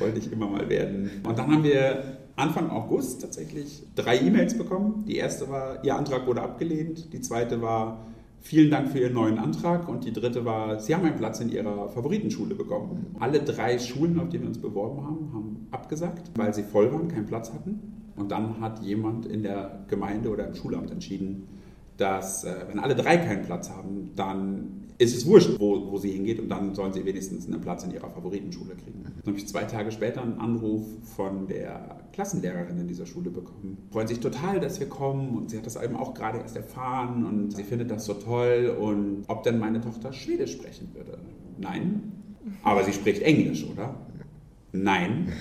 [0.00, 1.08] wollte ich immer mal werden.
[1.26, 2.02] Und dann haben wir
[2.34, 5.04] Anfang August tatsächlich drei E-Mails bekommen.
[5.06, 7.12] Die erste war, Ihr Antrag wurde abgelehnt.
[7.12, 8.06] Die zweite war,
[8.42, 9.88] vielen Dank für Ihren neuen Antrag.
[9.88, 13.16] Und die dritte war, Sie haben einen Platz in Ihrer Favoritenschule bekommen.
[13.18, 17.08] Alle drei Schulen, auf die wir uns beworben haben, haben abgesagt, weil sie voll waren,
[17.08, 17.80] keinen Platz hatten.
[18.16, 21.48] Und dann hat jemand in der Gemeinde oder im Schulamt entschieden,
[22.02, 26.10] dass äh, wenn alle drei keinen Platz haben, dann ist es wurscht, wo, wo sie
[26.10, 29.04] hingeht und dann sollen sie wenigstens einen Platz in ihrer Favoritenschule kriegen.
[29.04, 30.84] Dann habe ich zwei Tage später einen Anruf
[31.16, 33.78] von der Klassenlehrerin in dieser Schule bekommen.
[33.92, 37.24] Freuen sich total, dass wir kommen und sie hat das eben auch gerade erst erfahren
[37.24, 41.18] und sie findet das so toll und ob denn meine Tochter Schwedisch sprechen würde.
[41.58, 42.12] Nein,
[42.64, 43.94] aber sie spricht Englisch, oder?
[44.72, 45.32] Nein.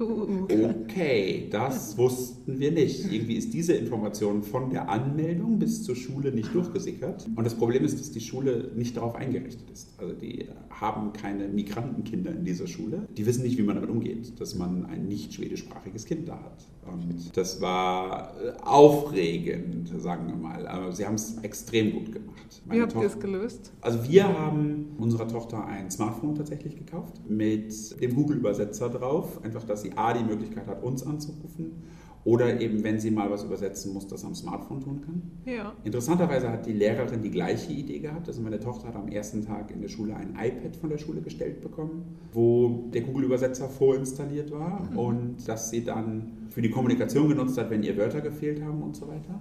[0.00, 0.46] Uh,
[0.94, 3.12] Okay, das wussten wir nicht.
[3.12, 7.26] Irgendwie ist diese Information von der Anmeldung bis zur Schule nicht durchgesickert.
[7.34, 9.92] Und das Problem ist, dass die Schule nicht darauf eingerichtet ist.
[9.98, 13.06] Also die haben keine Migrantenkinder in dieser Schule.
[13.16, 16.66] Die wissen nicht, wie man damit umgeht, dass man ein nicht schwedischsprachiges Kind da hat.
[16.90, 20.66] Und das war äh, aufregend, sagen wir mal.
[20.66, 22.62] Aber sie haben es extrem gut gemacht.
[22.64, 23.72] wie Meine habt ihr es gelöst?
[23.80, 29.42] also wir haben unserer Tochter ein Smartphone tatsächlich gekauft mit dem Google-Übersetzer drauf.
[29.42, 31.82] Einfach, dass sie A, die Möglichkeit hat, uns anzurufen
[32.24, 35.22] oder eben, wenn sie mal was übersetzen muss, das am Smartphone tun kann.
[35.44, 35.74] Ja.
[35.84, 38.26] Interessanterweise hat die Lehrerin die gleiche Idee gehabt.
[38.28, 41.20] Also meine Tochter hat am ersten Tag in der Schule ein iPad von der Schule
[41.20, 47.58] gestellt bekommen, wo der Google-Übersetzer vorinstalliert war und dass sie dann für die Kommunikation genutzt
[47.58, 49.40] hat, wenn ihr Wörter gefehlt haben und so weiter.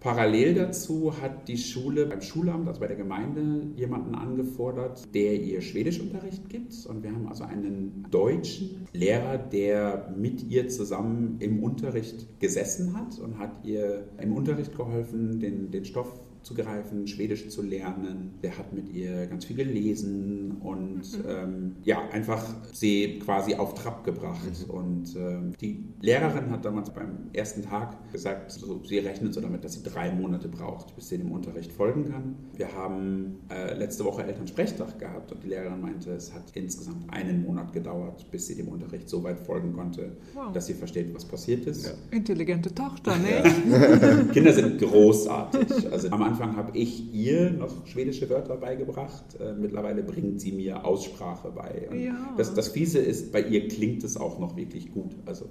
[0.00, 5.60] Parallel dazu hat die Schule beim Schulamt, also bei der Gemeinde, jemanden angefordert, der ihr
[5.60, 6.74] Schwedischunterricht gibt.
[6.86, 13.18] Und wir haben also einen deutschen Lehrer, der mit ihr zusammen im Unterricht gesessen hat
[13.18, 18.34] und hat ihr im Unterricht geholfen, den, den Stoff zu greifen, Schwedisch zu lernen.
[18.42, 24.04] Der hat mit ihr ganz viel gelesen und ähm, ja, einfach sie quasi auf Trab
[24.04, 24.40] gebracht.
[24.68, 29.64] Und ähm, die Lehrerin hat damals beim ersten Tag gesagt, so, sie rechnet so damit,
[29.64, 32.36] dass sie drei Monate braucht, bis sie dem Unterricht folgen kann.
[32.56, 37.42] Wir haben äh, letzte Woche Elternsprechtag gehabt und die Lehrerin meinte, es hat insgesamt einen
[37.42, 40.52] Monat gedauert, bis sie dem Unterricht so weit folgen konnte, Wow.
[40.52, 41.86] dass sie versteht, was passiert ist.
[41.86, 41.92] Ja.
[42.10, 44.26] Intelligente Tochter, ne?
[44.32, 45.90] Kinder sind großartig.
[45.90, 49.24] Also am Anfang habe ich ihr noch schwedische Wörter beigebracht.
[49.40, 51.88] Äh, mittlerweile bringt sie mir Aussprache bei.
[51.96, 52.34] Ja.
[52.36, 55.16] das, das Fiese ist, bei ihr klingt es auch noch wirklich gut.
[55.26, 55.46] Also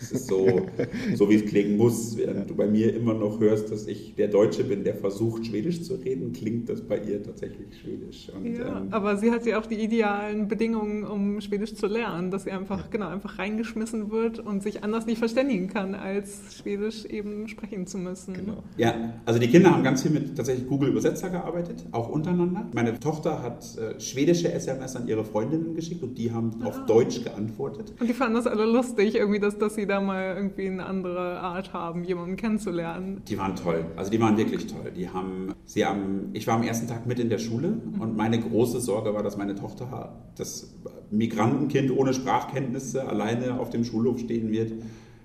[0.00, 0.66] Es ist so,
[1.14, 2.16] so wie es klingen muss.
[2.16, 5.82] Während du bei mir immer noch hörst, dass ich der Deutsche bin, der versucht, Schwedisch
[5.82, 8.30] zu reden, klingt das bei ihr tatsächlich Schwedisch.
[8.34, 12.30] Und, ja, ähm, aber sie hat ja auch die idealen Bedingungen, um Schwedisch zu lernen,
[12.30, 17.04] dass sie einfach, genau, einfach reingeschmissen wird und sich anders nicht verständigen kann, als Schwedisch
[17.06, 18.34] eben sprechen zu müssen.
[18.34, 18.62] Genau.
[18.76, 22.66] Ja, also die Kinder haben ganz viel mit tatsächlich Google-Übersetzer gearbeitet, auch untereinander.
[22.74, 26.66] Meine Tochter hat äh, schwedische SMS an ihre Freundinnen geschickt und die haben ah.
[26.68, 27.92] auf Deutsch geantwortet.
[28.00, 31.40] Und die fanden das alle lustig, irgendwie, dass, dass sie da mal irgendwie eine andere
[31.40, 33.22] Art haben, jemanden kennenzulernen.
[33.28, 33.84] Die waren toll.
[33.96, 34.92] Also die waren wirklich toll.
[34.96, 38.38] Die haben, sie haben, ich war am ersten Tag mit in der Schule und meine
[38.38, 40.74] große Sorge war, dass meine Tochter, das
[41.10, 44.72] Migrantenkind ohne Sprachkenntnisse, alleine auf dem Schulhof stehen wird.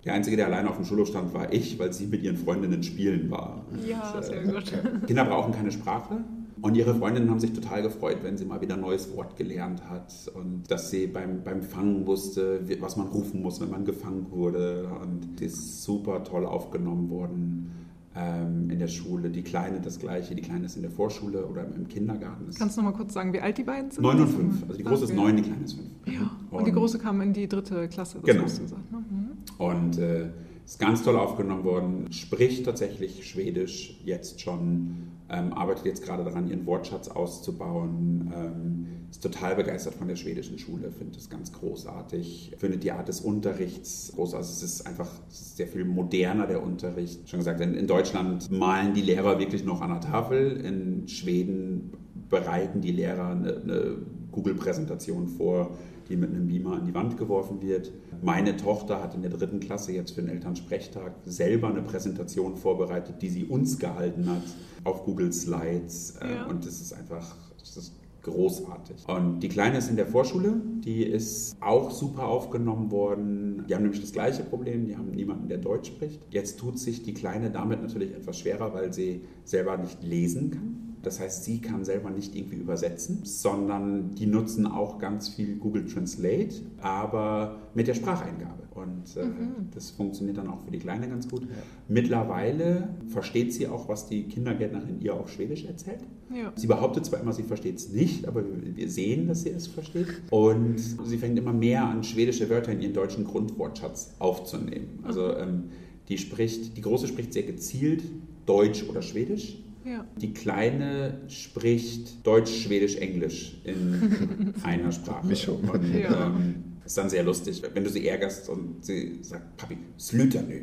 [0.06, 2.84] Der Einzige, der alleine auf dem Schulhof stand, war ich, weil sie mit ihren Freundinnen
[2.84, 3.66] spielen war.
[3.88, 4.74] Ja, und, äh, sehr gut.
[5.08, 6.24] Kinder brauchen keine Sprache.
[6.62, 9.88] Und ihre Freundinnen haben sich total gefreut, wenn sie mal wieder ein neues Wort gelernt
[9.90, 14.28] hat und dass sie beim, beim Fangen wusste, was man rufen muss, wenn man gefangen
[14.32, 14.90] wurde.
[15.02, 17.85] Und die ist super toll aufgenommen worden
[18.16, 19.30] ähm, in der Schule.
[19.30, 20.36] Die Kleine das Gleiche.
[20.36, 22.46] Die Kleine ist in der Vorschule oder im Kindergarten.
[22.58, 24.02] Kannst du noch mal kurz sagen, wie alt die beiden sind?
[24.02, 24.64] Neun und fünf.
[24.64, 25.14] Also die Große okay.
[25.14, 25.90] ist neun, die Kleine ist fünf.
[26.06, 26.32] Ja.
[26.50, 28.44] Und, und, die Große kam in die dritte Klasse, das genau.
[28.44, 28.92] hast du gesagt.
[28.92, 29.04] Ne?
[29.10, 29.66] Mhm.
[29.66, 30.30] Und äh,
[30.66, 36.48] ist ganz toll aufgenommen worden, spricht tatsächlich Schwedisch jetzt schon, ähm, arbeitet jetzt gerade daran,
[36.48, 42.54] ihren Wortschatz auszubauen, ähm, ist total begeistert von der schwedischen Schule, findet es ganz großartig,
[42.58, 44.50] findet die Art des Unterrichts großartig.
[44.50, 47.28] Es ist einfach sehr viel moderner, der Unterricht.
[47.30, 51.92] Schon gesagt, in, in Deutschland malen die Lehrer wirklich noch an der Tafel, in Schweden
[52.30, 53.98] bereiten die Lehrer eine, eine
[54.32, 55.76] Google-Präsentation vor,
[56.10, 57.92] die mit einem Beamer an die Wand geworfen wird.
[58.22, 63.22] Meine Tochter hat in der dritten Klasse jetzt für den Elternsprechtag selber eine Präsentation vorbereitet,
[63.22, 64.44] die sie uns gehalten hat
[64.84, 66.16] auf Google Slides.
[66.22, 66.46] Äh, ja.
[66.46, 69.08] Und das ist einfach das ist großartig.
[69.08, 73.66] Und die Kleine ist in der Vorschule, die ist auch super aufgenommen worden.
[73.68, 76.22] Die haben nämlich das gleiche Problem, die haben niemanden, der Deutsch spricht.
[76.32, 80.85] Jetzt tut sich die Kleine damit natürlich etwas schwerer, weil sie selber nicht lesen kann.
[81.06, 85.86] Das heißt, sie kann selber nicht irgendwie übersetzen, sondern die nutzen auch ganz viel Google
[85.86, 88.64] Translate, aber mit der Spracheingabe.
[88.74, 89.70] Und äh, mhm.
[89.74, 91.44] das funktioniert dann auch für die Kleine ganz gut.
[91.44, 91.56] Ja.
[91.88, 96.02] Mittlerweile versteht sie auch, was die Kindergärtnerin ihr auf Schwedisch erzählt.
[96.34, 96.52] Ja.
[96.56, 100.08] Sie behauptet zwar immer, sie versteht es nicht, aber wir sehen, dass sie es versteht.
[100.32, 105.00] Und sie fängt immer mehr an, schwedische Wörter in ihren deutschen Grundwortschatz aufzunehmen.
[105.04, 105.66] Also ähm,
[106.10, 108.04] die spricht, die Große spricht sehr gezielt
[108.46, 110.06] Deutsch oder Schwedisch ja.
[110.18, 115.26] Die Kleine spricht Deutsch, Schwedisch, Englisch in einer Sprache.
[115.26, 115.70] Mischung.
[115.70, 116.28] Und, ja.
[116.28, 120.62] ähm, ist dann sehr lustig, wenn du sie ärgerst und sie sagt, Papi, sluta nö.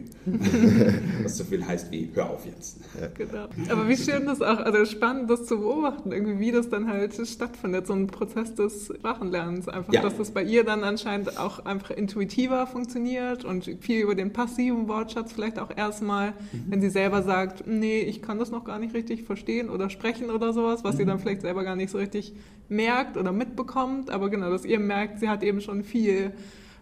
[1.24, 2.78] Was so viel heißt wie, hör auf jetzt.
[3.00, 3.08] Ja.
[3.08, 3.48] Genau.
[3.68, 7.14] Aber wie schön das auch, also spannend das zu beobachten, irgendwie wie das dann halt
[7.26, 9.68] stattfindet, so ein Prozess des Sprachenlernens.
[9.68, 10.00] Einfach, ja.
[10.00, 14.86] dass das bei ihr dann anscheinend auch einfach intuitiver funktioniert und viel über den passiven
[14.86, 16.64] Wortschatz vielleicht auch erstmal, mhm.
[16.68, 20.30] wenn sie selber sagt, nee, ich kann das noch gar nicht richtig verstehen oder sprechen
[20.30, 20.98] oder sowas, was mhm.
[20.98, 22.34] sie dann vielleicht selber gar nicht so richtig
[22.68, 24.10] merkt oder mitbekommt.
[24.10, 26.32] Aber genau, dass ihr merkt, sie hat eben schon viel viel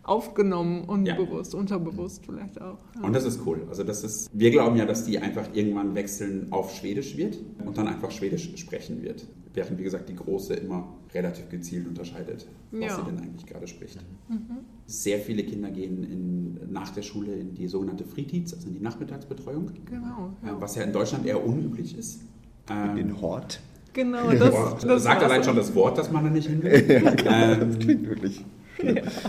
[0.02, 1.58] aufgenommen, unbewusst, ja.
[1.58, 2.78] unterbewusst vielleicht auch.
[2.96, 3.02] Ja.
[3.02, 3.66] Und das ist cool.
[3.68, 7.76] Also das ist, wir glauben ja, dass die einfach irgendwann wechseln auf Schwedisch wird und
[7.76, 9.26] dann einfach Schwedisch sprechen wird.
[9.52, 12.96] Während, wie gesagt, die Große immer relativ gezielt unterscheidet, was ja.
[12.96, 13.98] sie denn eigentlich gerade spricht.
[14.28, 14.58] Mhm.
[14.86, 18.80] Sehr viele Kinder gehen in, nach der Schule in die sogenannte Fritids, also in die
[18.80, 19.72] Nachmittagsbetreuung.
[19.86, 20.32] Genau.
[20.44, 22.22] Äh, was ja in Deutschland eher unüblich ist.
[22.68, 23.60] In den ähm, Hort.
[23.92, 27.02] Genau, das, das sagt allein schon das Wort, dass man da nicht hin will.
[27.24, 28.44] ja, ähm, das klingt wirklich.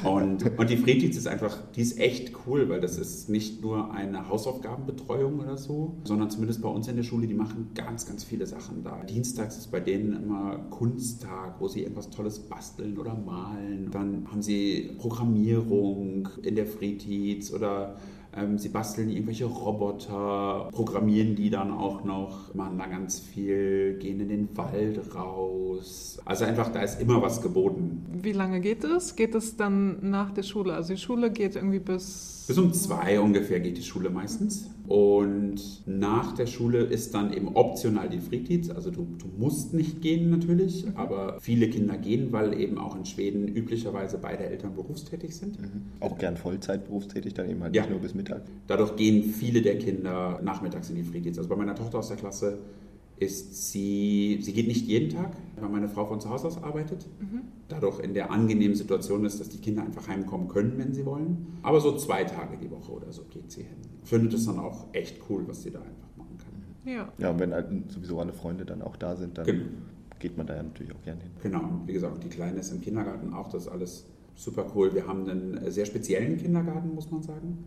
[0.03, 3.93] Und, und die Fretiz ist einfach, die ist echt cool, weil das ist nicht nur
[3.93, 8.23] eine Hausaufgabenbetreuung oder so, sondern zumindest bei uns in der Schule, die machen ganz, ganz
[8.23, 9.03] viele Sachen da.
[9.03, 13.89] Dienstags ist bei denen immer Kunsttag, wo sie irgendwas Tolles basteln oder malen.
[13.91, 17.97] Dann haben sie Programmierung in der Fretiz oder
[18.35, 24.19] ähm, sie basteln irgendwelche Roboter, programmieren die dann auch noch, machen da ganz viel, gehen
[24.19, 26.19] in den Wald raus.
[26.25, 28.05] Also einfach, da ist immer was geboten.
[28.21, 29.15] Wie lange geht es?
[29.15, 30.73] Geht es dann nach der Schule?
[30.73, 32.45] Also die Schule geht irgendwie bis...
[32.47, 34.69] Bis um zwei ungefähr geht die Schule meistens.
[34.91, 38.69] Und nach der Schule ist dann eben optional die Fritids.
[38.69, 40.97] Also du, du musst nicht gehen natürlich, mhm.
[40.97, 45.61] aber viele Kinder gehen, weil eben auch in Schweden üblicherweise beide Eltern berufstätig sind.
[45.61, 45.83] Mhm.
[46.01, 47.83] Auch gern Vollzeit berufstätig, dann eben halt ja.
[47.83, 48.41] nicht nur bis Mittag.
[48.67, 51.37] Dadurch gehen viele der Kinder nachmittags in die Fritids.
[51.37, 52.57] Also bei meiner Tochter aus der Klasse
[53.21, 57.05] ist sie, sie geht nicht jeden Tag, weil meine Frau von zu Hause aus arbeitet.
[57.19, 57.41] Mhm.
[57.67, 61.59] Dadurch in der angenehmen Situation ist, dass die Kinder einfach heimkommen können, wenn sie wollen.
[61.61, 63.77] Aber so zwei Tage die Woche oder so geht sie hin.
[64.01, 66.91] Findet es dann auch echt cool, was sie da einfach machen kann.
[66.91, 69.65] Ja, ja und wenn halt sowieso alle Freunde dann auch da sind, dann genau.
[70.17, 71.31] geht man da ja natürlich auch gerne hin.
[71.43, 74.95] Genau, und wie gesagt, die Kleine ist im Kindergarten auch, das ist alles super cool.
[74.95, 77.65] Wir haben einen sehr speziellen Kindergarten, muss man sagen.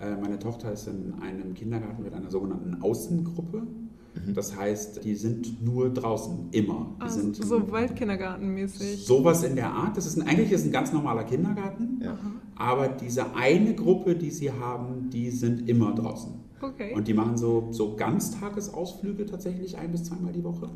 [0.00, 3.66] Äh, meine Tochter ist in einem Kindergarten mit einer sogenannten Außengruppe.
[4.14, 4.34] Mhm.
[4.34, 6.94] Das heißt, die sind nur draußen, immer.
[6.98, 9.04] Die also, sind so Waldkindergartenmäßig.
[9.04, 9.96] Sowas in der Art.
[9.96, 12.16] Das ist ein, eigentlich ist ein ganz normaler Kindergarten, ja.
[12.56, 16.32] aber diese eine Gruppe, die sie haben, die sind immer draußen.
[16.60, 16.94] Okay.
[16.94, 20.70] Und die machen so, so Ganztagesausflüge tatsächlich ein bis zweimal die Woche.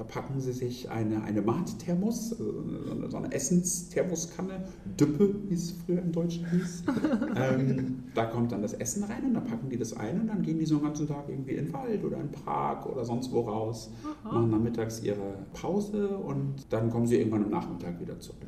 [0.00, 4.64] Da packen sie sich eine, eine Mat-Thermos, also so eine Essensthermoskanne,
[4.98, 6.84] Düppe, wie es früher im Deutschen hieß.
[7.36, 10.40] ähm, da kommt dann das Essen rein und dann packen die das ein und dann
[10.40, 13.04] gehen die so den ganzen Tag irgendwie in den Wald oder in den Park oder
[13.04, 13.90] sonst wo raus,
[14.24, 14.32] Aha.
[14.32, 18.38] machen dann mittags ihre Pause und dann kommen sie irgendwann am Nachmittag wieder zurück.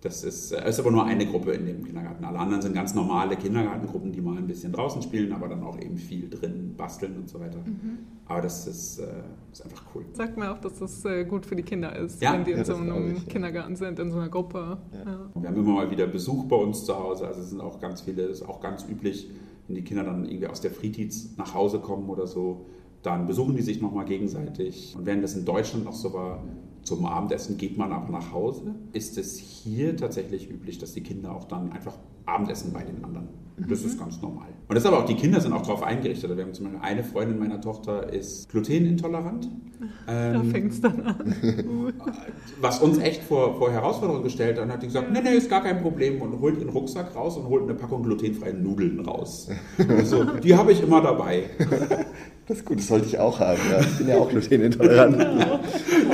[0.00, 2.24] Das ist, äh, ist aber nur eine Gruppe in dem Kindergarten.
[2.24, 5.78] Alle anderen sind ganz normale Kindergartengruppen, die mal ein bisschen draußen spielen, aber dann auch
[5.80, 7.58] eben viel drin basteln und so weiter.
[7.58, 7.98] Mhm.
[8.26, 9.06] Aber das ist, äh,
[9.50, 10.04] ist, einfach cool.
[10.12, 12.32] Sagt mir auch, dass das äh, gut für die Kinder ist, ja.
[12.32, 14.78] wenn die in ja, so einem ich, Kindergarten sind, in so einer Gruppe.
[14.92, 15.30] Ja.
[15.34, 17.26] Wir haben immer mal wieder Besuch bei uns zu Hause.
[17.26, 19.28] Also es sind auch ganz viele, es ist auch ganz üblich,
[19.66, 22.66] wenn die Kinder dann irgendwie aus der Fritids nach Hause kommen oder so,
[23.02, 24.94] dann besuchen die sich nochmal gegenseitig.
[24.96, 26.44] Und während das in Deutschland noch so war,
[26.88, 28.74] zum Abendessen geht man aber nach Hause.
[28.94, 33.28] Ist es hier tatsächlich üblich, dass die Kinder auch dann einfach Abendessen bei den anderen?
[33.66, 34.00] Das ist mhm.
[34.00, 34.48] ganz normal.
[34.68, 36.36] Und das ist aber auch, die Kinder sind auch darauf eingerichtet.
[36.36, 39.48] Wir haben zum Beispiel eine Freundin meiner Tochter ist glutenintolerant.
[40.06, 41.34] Da ähm, fängt es dann an.
[42.60, 44.64] was uns echt vor, vor Herausforderungen gestellt hat.
[44.64, 47.36] Dann hat die gesagt, nee, nee, ist gar kein Problem und holt ihren Rucksack raus
[47.38, 49.48] und holt eine Packung glutenfreien Nudeln raus.
[50.04, 51.44] so, die habe ich immer dabei.
[52.46, 53.60] Das ist gut, das sollte ich auch haben.
[53.70, 53.80] Ja.
[53.80, 55.18] Ich bin ja auch glutenintolerant.
[55.18, 55.60] Genau.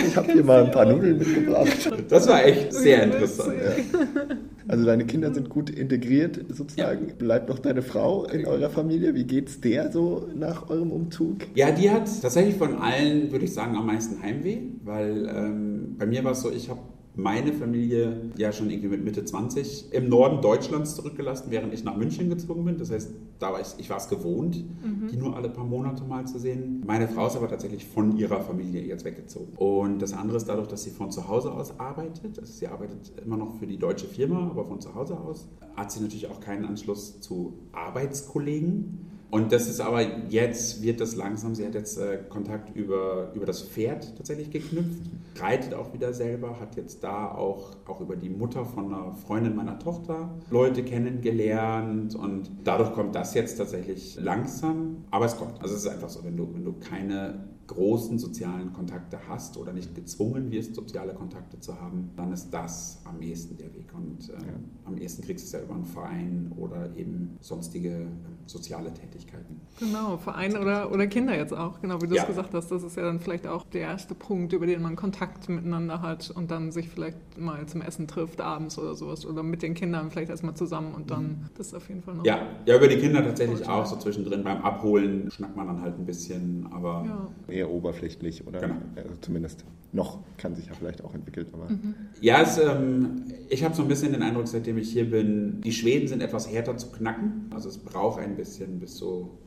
[0.05, 1.93] Ich habe hier mal ein paar Nudeln mitgebracht.
[2.09, 3.55] Das war echt sehr interessant.
[3.55, 4.37] Ja.
[4.69, 7.09] Also deine Kinder sind gut integriert sozusagen.
[7.09, 7.15] Ja.
[7.15, 9.15] Bleibt noch deine Frau in eurer Familie?
[9.15, 11.39] Wie geht's der so nach eurem Umzug?
[11.55, 16.07] Ja, die hat tatsächlich von allen, würde ich sagen, am meisten Heimweh, weil ähm, bei
[16.07, 16.81] mir war es so, ich habe
[17.17, 21.97] meine Familie ja schon irgendwie mit Mitte 20 im Norden Deutschlands zurückgelassen, während ich nach
[21.97, 22.77] München gezogen bin.
[22.77, 25.09] Das heißt, da war ich, ich war es gewohnt, mhm.
[25.09, 26.83] die nur alle paar Monate mal zu sehen.
[26.85, 29.53] Meine Frau ist aber tatsächlich von ihrer Familie jetzt weggezogen.
[29.57, 32.39] Und das andere ist dadurch, dass sie von zu Hause aus arbeitet.
[32.39, 35.49] Also sie arbeitet immer noch für die deutsche Firma, aber von zu Hause aus.
[35.77, 39.14] Hat sie natürlich auch keinen Anschluss zu Arbeitskollegen.
[39.35, 43.45] Und das ist aber jetzt, wird das langsam, sie hat jetzt äh, Kontakt über, über
[43.45, 48.29] das Pferd tatsächlich geknüpft, reitet auch wieder selber, hat jetzt da auch, auch über die
[48.29, 54.99] Mutter von einer Freundin meiner Tochter Leute kennengelernt und dadurch kommt das jetzt tatsächlich langsam,
[55.11, 55.61] aber es kommt.
[55.61, 59.73] Also es ist einfach so, wenn du, wenn du keine großen sozialen Kontakte hast oder
[59.73, 63.93] nicht gezwungen wirst, soziale Kontakte zu haben, dann ist das am ehesten der Weg.
[63.95, 64.53] Und äh, ja.
[64.85, 68.07] am ehesten kriegst du es ja über einen Verein oder eben sonstige äh,
[68.47, 69.61] soziale Tätigkeiten.
[69.79, 72.23] Genau, Verein oder, oder Kinder jetzt auch, genau wie du ja.
[72.23, 72.71] es gesagt hast.
[72.71, 76.31] Das ist ja dann vielleicht auch der erste Punkt, über den man Kontakt miteinander hat
[76.31, 79.25] und dann sich vielleicht mal zum Essen trifft, abends oder sowas.
[79.25, 81.49] Oder mit den Kindern vielleicht erstmal zusammen und dann mhm.
[81.57, 82.25] das ist auf jeden Fall noch.
[82.25, 84.45] Ja, ja über die Kinder tatsächlich auch so zwischendrin.
[84.45, 87.05] Beim Abholen schnackt man dann halt ein bisschen, aber.
[87.07, 88.77] Ja eher oberflächlich oder genau.
[88.97, 91.49] also zumindest noch kann sich ja vielleicht auch entwickelt.
[91.53, 91.95] Aber mhm.
[92.21, 95.73] Ja, es, ähm, ich habe so ein bisschen den Eindruck, seitdem ich hier bin, die
[95.73, 97.51] Schweden sind etwas härter zu knacken.
[97.55, 99.39] Also es braucht ein bisschen, bis so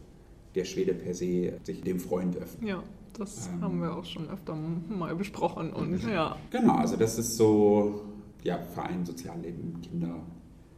[0.56, 2.70] der Schwede per se sich dem Freund öffnet.
[2.70, 2.84] Ja,
[3.18, 5.74] das ähm, haben wir auch schon öfter mal besprochen.
[5.74, 6.38] Und, ja.
[6.52, 8.02] Genau, also das ist so,
[8.44, 10.22] ja, Verein, Sozialleben, Kinder.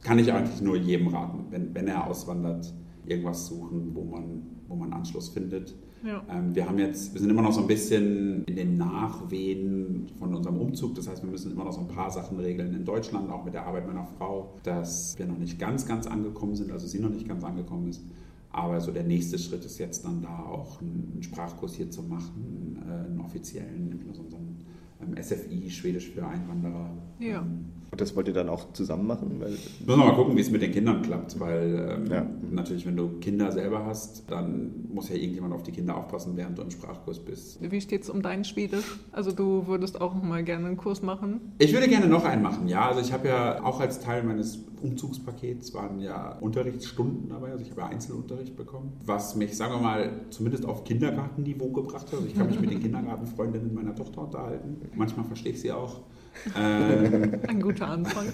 [0.02, 2.74] Kann ich eigentlich nur jedem raten, wenn, wenn er auswandert,
[3.06, 5.76] irgendwas suchen, wo man, wo man Anschluss findet.
[6.04, 6.24] Ja.
[6.30, 10.34] Ähm, wir haben jetzt, wir sind immer noch so ein bisschen in den Nachwehen von
[10.34, 10.96] unserem Umzug.
[10.96, 13.54] Das heißt, wir müssen immer noch so ein paar Sachen regeln in Deutschland, auch mit
[13.54, 17.10] der Arbeit meiner Frau, dass wir noch nicht ganz, ganz angekommen sind, also sie noch
[17.10, 18.02] nicht ganz angekommen ist.
[18.52, 22.80] Aber so der nächste Schritt ist jetzt dann da auch einen Sprachkurs hier zu machen,
[22.88, 24.24] äh, einen offiziellen, so
[25.02, 26.90] einen SFI, Schwedisch für Einwanderer.
[27.20, 27.42] Ja.
[27.42, 29.38] Ähm, und das wollt ihr dann auch zusammen machen?
[29.40, 32.26] Weil Müssen wir mal gucken, wie es mit den Kindern klappt, weil ähm, ja.
[32.52, 36.58] natürlich, wenn du Kinder selber hast, dann muss ja irgendjemand auf die Kinder aufpassen, während
[36.58, 37.60] du im Sprachkurs bist.
[37.62, 39.00] Wie steht es um dein Schwedisch?
[39.12, 41.54] Also du würdest auch mal gerne einen Kurs machen?
[41.58, 42.88] Ich würde gerne noch einen machen, ja.
[42.88, 47.72] Also ich habe ja auch als Teil meines Umzugspakets waren ja Unterrichtsstunden dabei, also ich
[47.72, 52.14] habe ja Einzelunterricht bekommen, was mich, sagen wir mal, zumindest auf Kindergartenniveau gebracht hat.
[52.14, 54.82] Also ich kann mich mit den Kindergartenfreundinnen meiner Tochter unterhalten.
[54.96, 56.02] Manchmal verstehe ich sie auch.
[56.58, 58.28] Ähm, Ein guter Anfang.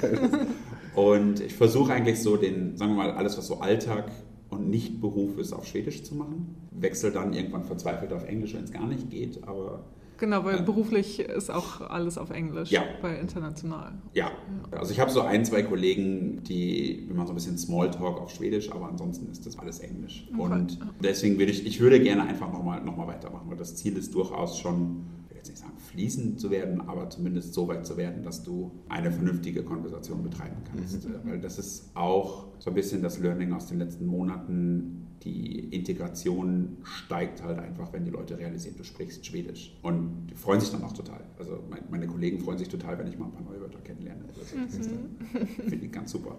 [0.95, 4.11] und ich versuche eigentlich so den, sagen wir mal, alles, was so Alltag
[4.49, 6.55] und nicht Beruf ist, auf Schwedisch zu machen.
[6.71, 9.85] Wechsel dann irgendwann verzweifelt auf Englisch, wenn es gar nicht geht, aber
[10.17, 12.83] Genau, weil äh, beruflich ist auch alles auf Englisch, ja.
[13.01, 13.93] bei international.
[14.13, 14.31] Ja,
[14.71, 14.77] ja.
[14.77, 18.31] also ich habe so ein, zwei Kollegen, die, wie man so ein bisschen Smalltalk auf
[18.31, 20.27] Schwedisch, aber ansonsten ist das alles Englisch.
[20.31, 20.41] Okay.
[20.41, 23.97] Und deswegen würde ich, ich würde gerne einfach nochmal noch mal weitermachen, weil das Ziel
[23.97, 25.05] ist durchaus schon
[25.45, 29.11] jetzt nicht sagen fließend zu werden, aber zumindest so weit zu werden, dass du eine
[29.11, 31.07] vernünftige Konversation betreiben kannst.
[31.07, 31.29] Mhm.
[31.29, 35.07] Weil das ist auch so ein bisschen das Learning aus den letzten Monaten.
[35.23, 39.77] Die Integration steigt halt einfach, wenn die Leute realisieren, du sprichst Schwedisch.
[39.81, 41.21] Und die freuen sich dann auch total.
[41.39, 44.23] Also meine Kollegen freuen sich total, wenn ich mal ein paar neue Wörter kennenlerne.
[44.35, 45.47] Das mhm.
[45.69, 46.37] finde ich ganz super.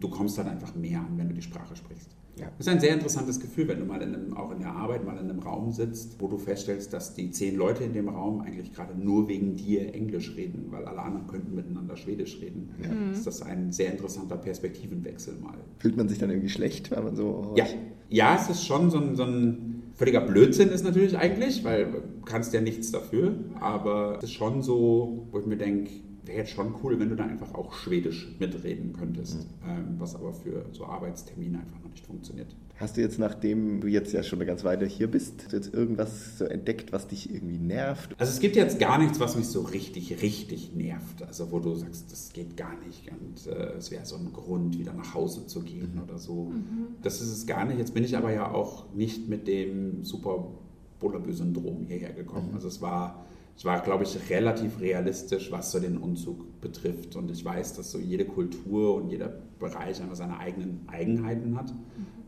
[0.00, 2.10] Du kommst dann einfach mehr an, wenn du die Sprache sprichst.
[2.38, 2.46] Ja.
[2.56, 5.04] Das ist ein sehr interessantes Gefühl, wenn du mal in einem, auch in der Arbeit
[5.04, 8.40] mal in einem Raum sitzt, wo du feststellst, dass die zehn Leute in dem Raum
[8.40, 12.70] eigentlich gerade nur wegen dir Englisch reden, weil alle anderen könnten miteinander Schwedisch reden.
[12.82, 12.90] Ja.
[12.92, 13.12] Mhm.
[13.12, 15.58] Ist das ein sehr interessanter Perspektivenwechsel mal.
[15.78, 17.54] Fühlt man sich dann irgendwie schlecht, wenn man so.
[17.56, 17.66] Ja,
[18.08, 22.00] ja es ist schon so ein, so ein völliger Blödsinn ist natürlich eigentlich, weil du
[22.24, 25.90] kannst ja nichts dafür, aber es ist schon so, wo ich mir denke,
[26.28, 29.70] wäre jetzt schon cool, wenn du da einfach auch Schwedisch mitreden könntest, mhm.
[29.70, 32.54] ähm, was aber für so Arbeitstermine einfach noch nicht funktioniert.
[32.76, 36.38] Hast du jetzt, nachdem du jetzt ja schon eine ganze Weile hier bist, jetzt irgendwas
[36.38, 38.14] so entdeckt, was dich irgendwie nervt?
[38.18, 41.24] Also es gibt jetzt gar nichts, was mich so richtig, richtig nervt.
[41.26, 44.78] Also wo du sagst, das geht gar nicht und äh, es wäre so ein Grund,
[44.78, 46.02] wieder nach Hause zu gehen mhm.
[46.02, 46.50] oder so.
[46.50, 46.86] Mhm.
[47.02, 47.78] Das ist es gar nicht.
[47.78, 50.52] Jetzt bin ich aber ja auch nicht mit dem super
[51.00, 52.50] Bullabü-Syndrom hierher gekommen.
[52.50, 52.54] Mhm.
[52.54, 53.24] Also es war
[53.58, 57.16] es war, glaube ich, relativ realistisch, was so den Umzug betrifft.
[57.16, 61.74] Und ich weiß, dass so jede Kultur und jeder Bereich einfach seine eigenen Eigenheiten hat.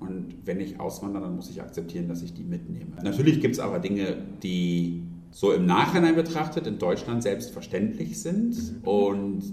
[0.01, 2.97] Und wenn ich auswandere, dann muss ich akzeptieren, dass ich die mitnehme.
[3.05, 9.45] Natürlich gibt es aber Dinge, die so im Nachhinein betrachtet in Deutschland selbstverständlich sind und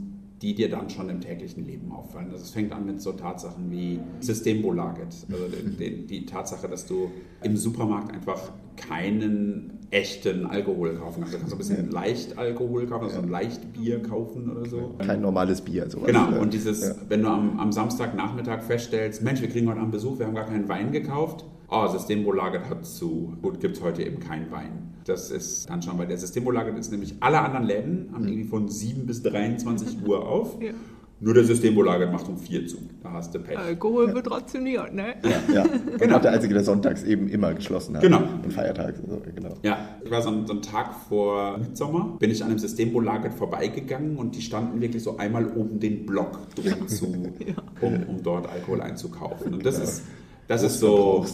[0.41, 2.29] die dir dann schon im täglichen Leben auffallen.
[2.31, 5.15] Also es fängt an mit so Tatsachen wie Systembolaget.
[5.31, 7.11] Also die, die, Tatsache, dass du
[7.41, 11.33] im Supermarkt einfach keinen echten Alkohol kaufen kannst.
[11.33, 14.95] Du kannst ein bisschen leicht Alkohol kaufen, also ein leicht Bier kaufen oder so.
[14.99, 15.89] Kein normales Bier.
[15.89, 16.07] Sowas.
[16.07, 16.95] Genau, und dieses, ja.
[17.07, 20.45] wenn du am, am Samstagnachmittag feststellst, Mensch, wir kriegen heute Abend Besuch, wir haben gar
[20.45, 21.45] keinen Wein gekauft.
[21.70, 23.34] Oh, Systembolaget hat zu.
[23.41, 24.93] Gut, gibt es heute eben keinen Wein.
[25.05, 28.70] Das ist dann schon, weil der Systembolaget ist nämlich alle anderen Läden haben irgendwie von
[28.70, 30.61] 7 bis 23 Uhr auf.
[30.61, 30.72] Ja.
[31.20, 32.78] Nur der Systembolager macht um 4 zu.
[33.01, 33.57] Da hast du Pech.
[33.57, 35.15] Alkohol wird rationiert, ne?
[35.24, 35.65] Ja, ja.
[35.97, 36.20] genau.
[36.20, 38.03] der Einzige, der sonntags eben immer geschlossen hat.
[38.03, 38.22] Genau.
[38.43, 38.99] Und feiertags.
[39.01, 39.55] Also, genau.
[39.63, 43.32] Ja, ich war so einen, so einen Tag vor Mitsommer, bin ich an einem Systembolager
[43.32, 47.07] vorbeigegangen und die standen wirklich so einmal um den Block drum zu,
[47.39, 47.55] ja.
[47.82, 49.55] um, um dort Alkohol einzukaufen.
[49.55, 49.88] Und das genau.
[49.89, 50.03] ist
[50.48, 51.26] das ist so,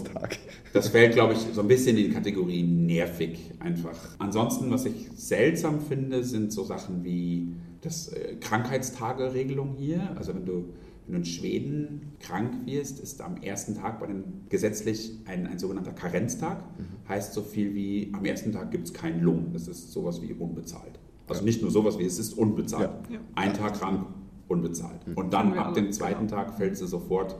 [0.73, 3.97] das fällt, glaube ich, so ein bisschen in die Kategorie nervig einfach.
[4.17, 10.15] Ansonsten, was ich seltsam finde, sind so Sachen wie das äh, Krankheitstageregelung hier.
[10.15, 10.65] Also wenn du,
[11.05, 15.59] wenn du in Schweden krank wirst, ist am ersten Tag bei den gesetzlich ein, ein
[15.59, 16.63] sogenannter Karenztag.
[16.79, 17.07] Mhm.
[17.07, 19.49] Heißt so viel wie, am ersten Tag gibt es keinen Lohn.
[19.53, 20.99] Das ist sowas wie unbezahlt.
[21.27, 21.45] Also ja.
[21.45, 22.89] nicht nur sowas wie, es ist unbezahlt.
[23.11, 23.19] Ja.
[23.35, 24.07] Ein Tag krank,
[24.47, 25.05] unbezahlt.
[25.07, 25.13] Mhm.
[25.13, 26.43] Und dann ab dem zweiten genau.
[26.43, 27.35] Tag fällst du sofort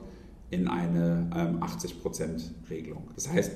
[0.54, 3.10] in eine ähm, 80%-Regelung.
[3.16, 3.51] Das heißt,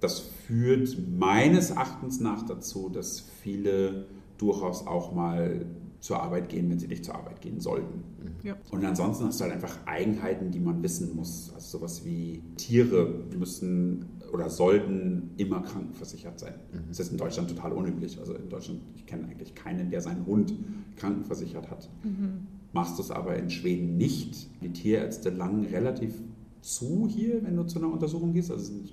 [0.00, 5.64] das führt meines Erachtens nach dazu, dass viele durchaus auch mal
[6.00, 8.04] zur Arbeit gehen, wenn sie nicht zur Arbeit gehen sollten.
[8.42, 8.56] Ja.
[8.70, 11.50] Und ansonsten hast du halt einfach Eigenheiten, die man wissen muss.
[11.54, 16.54] Also sowas wie Tiere müssen oder sollten immer krankenversichert sein.
[16.72, 16.88] Mhm.
[16.88, 18.18] Das ist in Deutschland total unüblich.
[18.18, 20.52] Also in Deutschland, ich kenne eigentlich keinen, der seinen Hund
[20.96, 21.88] krankenversichert hat.
[22.02, 22.48] Mhm.
[22.74, 24.48] Machst du es aber in Schweden nicht.
[24.62, 26.12] Die Tierärzte langen relativ
[26.64, 28.50] zu hier, wenn du zu einer Untersuchung gehst.
[28.50, 28.90] Also sind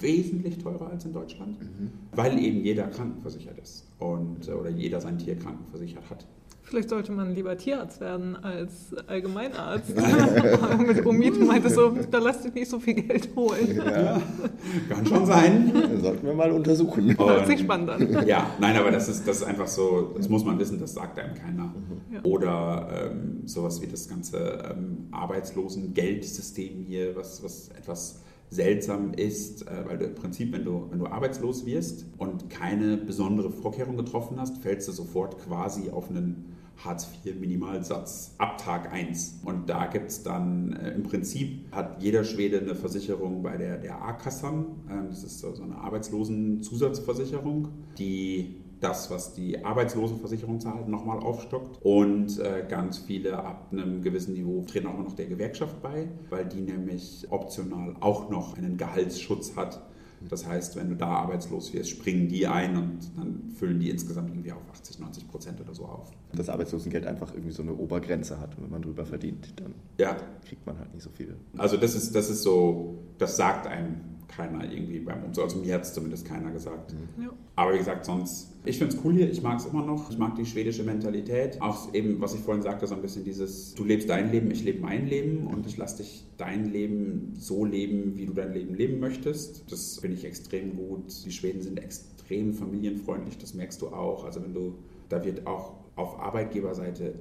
[0.00, 1.90] wesentlich teurer als in Deutschland, mhm.
[2.12, 6.26] weil eben jeder krankenversichert ist und, oder jeder sein Tier krankenversichert hat.
[6.64, 9.94] Vielleicht sollte man lieber Tierarzt werden als Allgemeinarzt.
[10.78, 13.76] Mit Omid meinte so, da lass dich nicht so viel Geld holen.
[13.76, 14.20] Ja,
[14.88, 15.72] kann schon sein.
[16.00, 17.16] sollten wir mal untersuchen.
[17.18, 18.26] Hört sich spannend an.
[18.26, 21.18] Ja, nein, aber das ist, das ist einfach so, das muss man wissen, das sagt
[21.18, 21.64] einem keiner.
[21.64, 22.20] Mhm.
[22.22, 28.22] Oder ähm, sowas wie das ganze ähm, Arbeitslosengeldsystem hier, was, was etwas
[28.54, 32.96] seltsam ist, äh, weil du im Prinzip, wenn du, wenn du arbeitslos wirst und keine
[32.96, 39.40] besondere Vorkehrung getroffen hast, fällst du sofort quasi auf einen Hartz-IV-Minimalsatz ab Tag 1.
[39.44, 43.78] Und da gibt es dann, äh, im Prinzip hat jeder Schwede eine Versicherung bei der,
[43.78, 44.66] der A-Kassam.
[44.90, 51.78] Ähm, das ist so eine Arbeitslosenzusatzversicherung, die das, was die Arbeitslosenversicherung zahlt, nochmal aufstockt.
[51.82, 56.44] Und äh, ganz viele ab einem gewissen Niveau treten auch noch der Gewerkschaft bei, weil
[56.46, 59.80] die nämlich optional auch noch einen Gehaltsschutz hat.
[60.28, 64.30] Das heißt, wenn du da arbeitslos wirst, springen die ein und dann füllen die insgesamt
[64.30, 66.10] irgendwie auf 80, 90 Prozent oder so auf.
[66.32, 70.16] Das Arbeitslosengeld einfach irgendwie so eine Obergrenze hat und wenn man drüber verdient, dann ja.
[70.46, 71.36] kriegt man halt nicht so viel.
[71.58, 75.44] Also das ist, das ist so, das sagt einem keiner irgendwie beim Umzug.
[75.44, 76.92] Also mir hat es zumindest keiner gesagt.
[76.92, 77.24] Mhm.
[77.24, 77.30] Ja.
[77.56, 80.10] Aber wie gesagt, sonst, ich finde es cool hier, ich mag es immer noch.
[80.10, 81.60] Ich mag die schwedische Mentalität.
[81.60, 84.64] Auch eben, was ich vorhin sagte, so ein bisschen dieses, du lebst dein Leben, ich
[84.64, 88.74] lebe mein Leben und ich lasse dich dein Leben so leben, wie du dein Leben
[88.74, 89.70] leben möchtest.
[89.70, 91.24] Das finde ich extrem gut.
[91.24, 94.24] Die Schweden sind extrem extrem familienfreundlich, das merkst du auch.
[94.24, 97.14] Also wenn du, da wird auch auf Arbeitgeberseite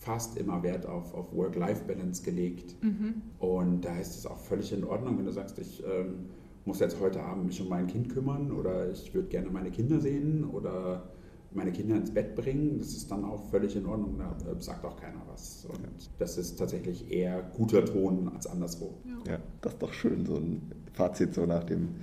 [0.00, 2.74] fast immer Wert auf, auf Work-Life-Balance gelegt.
[2.82, 3.22] Mhm.
[3.38, 6.26] Und da ist es auch völlig in Ordnung, wenn du sagst, ich ähm,
[6.68, 10.00] muss jetzt heute Abend mich um mein Kind kümmern oder ich würde gerne meine Kinder
[10.00, 11.10] sehen oder
[11.50, 12.78] meine Kinder ins Bett bringen.
[12.78, 15.64] Das ist dann auch völlig in Ordnung, da äh, sagt auch keiner was.
[15.64, 18.98] Und das ist tatsächlich eher guter Ton als anderswo.
[19.06, 21.96] Ja, ja das ist doch schön, so ein Fazit so nach dem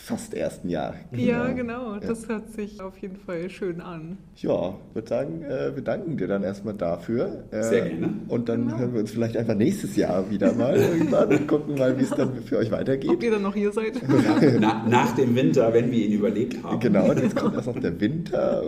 [0.00, 0.94] fast ersten Jahr.
[1.12, 1.22] Genau.
[1.22, 1.98] Ja, genau.
[1.98, 2.30] Das ja.
[2.30, 4.18] hört sich auf jeden Fall schön an.
[4.36, 7.44] Ja, würde sagen, äh, wir danken dir dann erstmal dafür.
[7.50, 8.14] Äh, Sehr gerne.
[8.28, 8.78] Und dann genau.
[8.78, 12.10] hören wir uns vielleicht einfach nächstes Jahr wieder mal irgendwann und gucken mal, wie es
[12.10, 13.10] dann für euch weitergeht.
[13.10, 14.00] Ob ihr dann noch hier seid.
[14.60, 16.80] Na, nach dem Winter, wenn wir ihn überlebt haben.
[16.80, 18.64] Genau, jetzt kommt erst noch der Winter.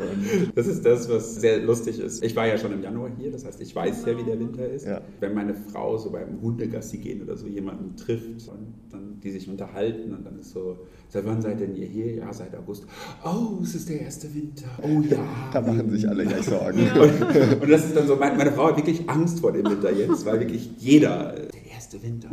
[0.55, 2.23] das ist das, was sehr lustig ist.
[2.23, 4.69] Ich war ja schon im Januar hier, das heißt, ich weiß ja, wie der Winter
[4.69, 4.87] ist.
[4.87, 5.01] Ja.
[5.21, 9.49] Wenn meine Frau so beim Hundegassi gehen oder so jemanden trifft und dann die sich
[9.49, 12.15] unterhalten und dann ist so, seit wann seid denn ihr hier?
[12.15, 12.87] Ja, seit August.
[13.25, 14.67] Oh, es ist der erste Winter.
[14.83, 15.25] Oh ja.
[15.53, 16.87] Da machen sich alle gleich Sorgen.
[16.87, 17.01] Ja.
[17.01, 19.93] Und, und, das ist dann so, meine, meine, Frau hat wirklich Angst vor dem Winter
[19.93, 22.31] jetzt, weil wirklich jeder, der erste Winter.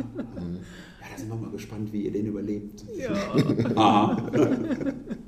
[1.16, 2.84] Mhm sind wir mal gespannt, wie ihr den überlebt.
[2.96, 3.10] Ja.
[3.76, 4.30] Aha.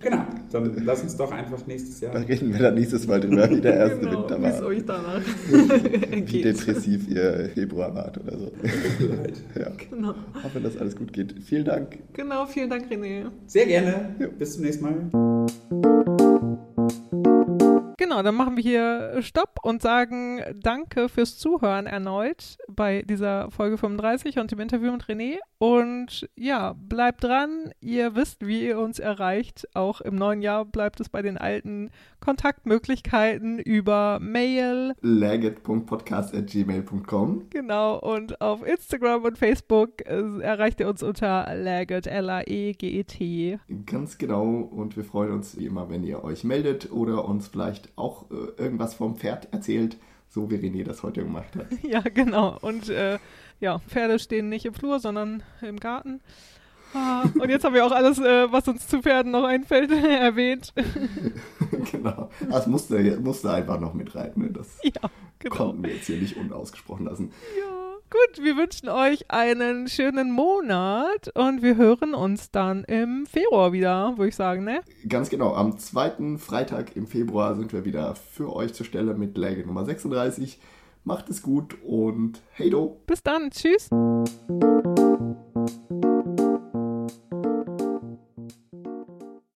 [0.00, 2.12] genau, dann lass uns doch einfach nächstes Jahr.
[2.12, 4.50] Da reden wir dann nächstes Mal drüber, wie der erste genau, Winter war.
[4.52, 5.22] Wie es euch danach
[6.10, 8.52] Wie depressiv ihr Februar wart oder so.
[9.58, 9.70] ja.
[9.90, 10.14] Genau.
[10.42, 11.34] Hoffe, dass alles gut geht.
[11.44, 11.98] Vielen Dank.
[12.14, 13.30] Genau, vielen Dank, René.
[13.46, 14.14] Sehr gerne.
[14.18, 14.26] Ja.
[14.26, 16.08] Bis zum nächsten Mal.
[18.12, 23.78] Genau, dann machen wir hier Stopp und sagen Danke fürs Zuhören erneut bei dieser Folge
[23.78, 25.38] 35 und dem Interview mit René.
[25.56, 27.72] Und ja, bleibt dran.
[27.80, 29.66] Ihr wisst, wie ihr uns erreicht.
[29.72, 31.90] Auch im neuen Jahr bleibt es bei den alten
[32.22, 34.94] Kontaktmöglichkeiten über Mail.
[35.00, 43.58] laget.podcast.gmail.com Genau, und auf Instagram und Facebook äh, erreicht ihr uns unter laget, L-A-E-G-E-T.
[43.86, 44.44] Ganz genau.
[44.44, 48.34] Und wir freuen uns wie immer, wenn ihr euch meldet oder uns vielleicht auch äh,
[48.56, 49.96] irgendwas vom Pferd erzählt,
[50.28, 51.66] so wie René das heute gemacht hat.
[51.82, 52.56] Ja, genau.
[52.62, 53.18] Und äh,
[53.60, 56.20] ja, Pferde stehen nicht im Flur, sondern im Garten.
[56.94, 60.72] Ah, und jetzt haben wir auch alles, äh, was uns zu Pferden noch einfällt, erwähnt.
[61.92, 62.30] genau.
[62.48, 64.32] Das musste, musste einfach noch mit rein.
[64.36, 64.50] Ne?
[64.50, 64.92] Das ja,
[65.38, 65.54] genau.
[65.54, 67.32] konnten wir jetzt hier nicht unausgesprochen lassen.
[67.58, 67.82] Ja.
[68.12, 74.18] Gut, wir wünschen euch einen schönen Monat und wir hören uns dann im Februar wieder,
[74.18, 74.82] würde ich sagen, ne?
[75.08, 75.54] Ganz genau.
[75.54, 79.86] Am zweiten Freitag im Februar sind wir wieder für euch zur Stelle mit Läge Nummer
[79.86, 80.60] 36.
[81.04, 83.00] Macht es gut und hey do.
[83.06, 83.50] Bis dann.
[83.50, 83.88] Tschüss.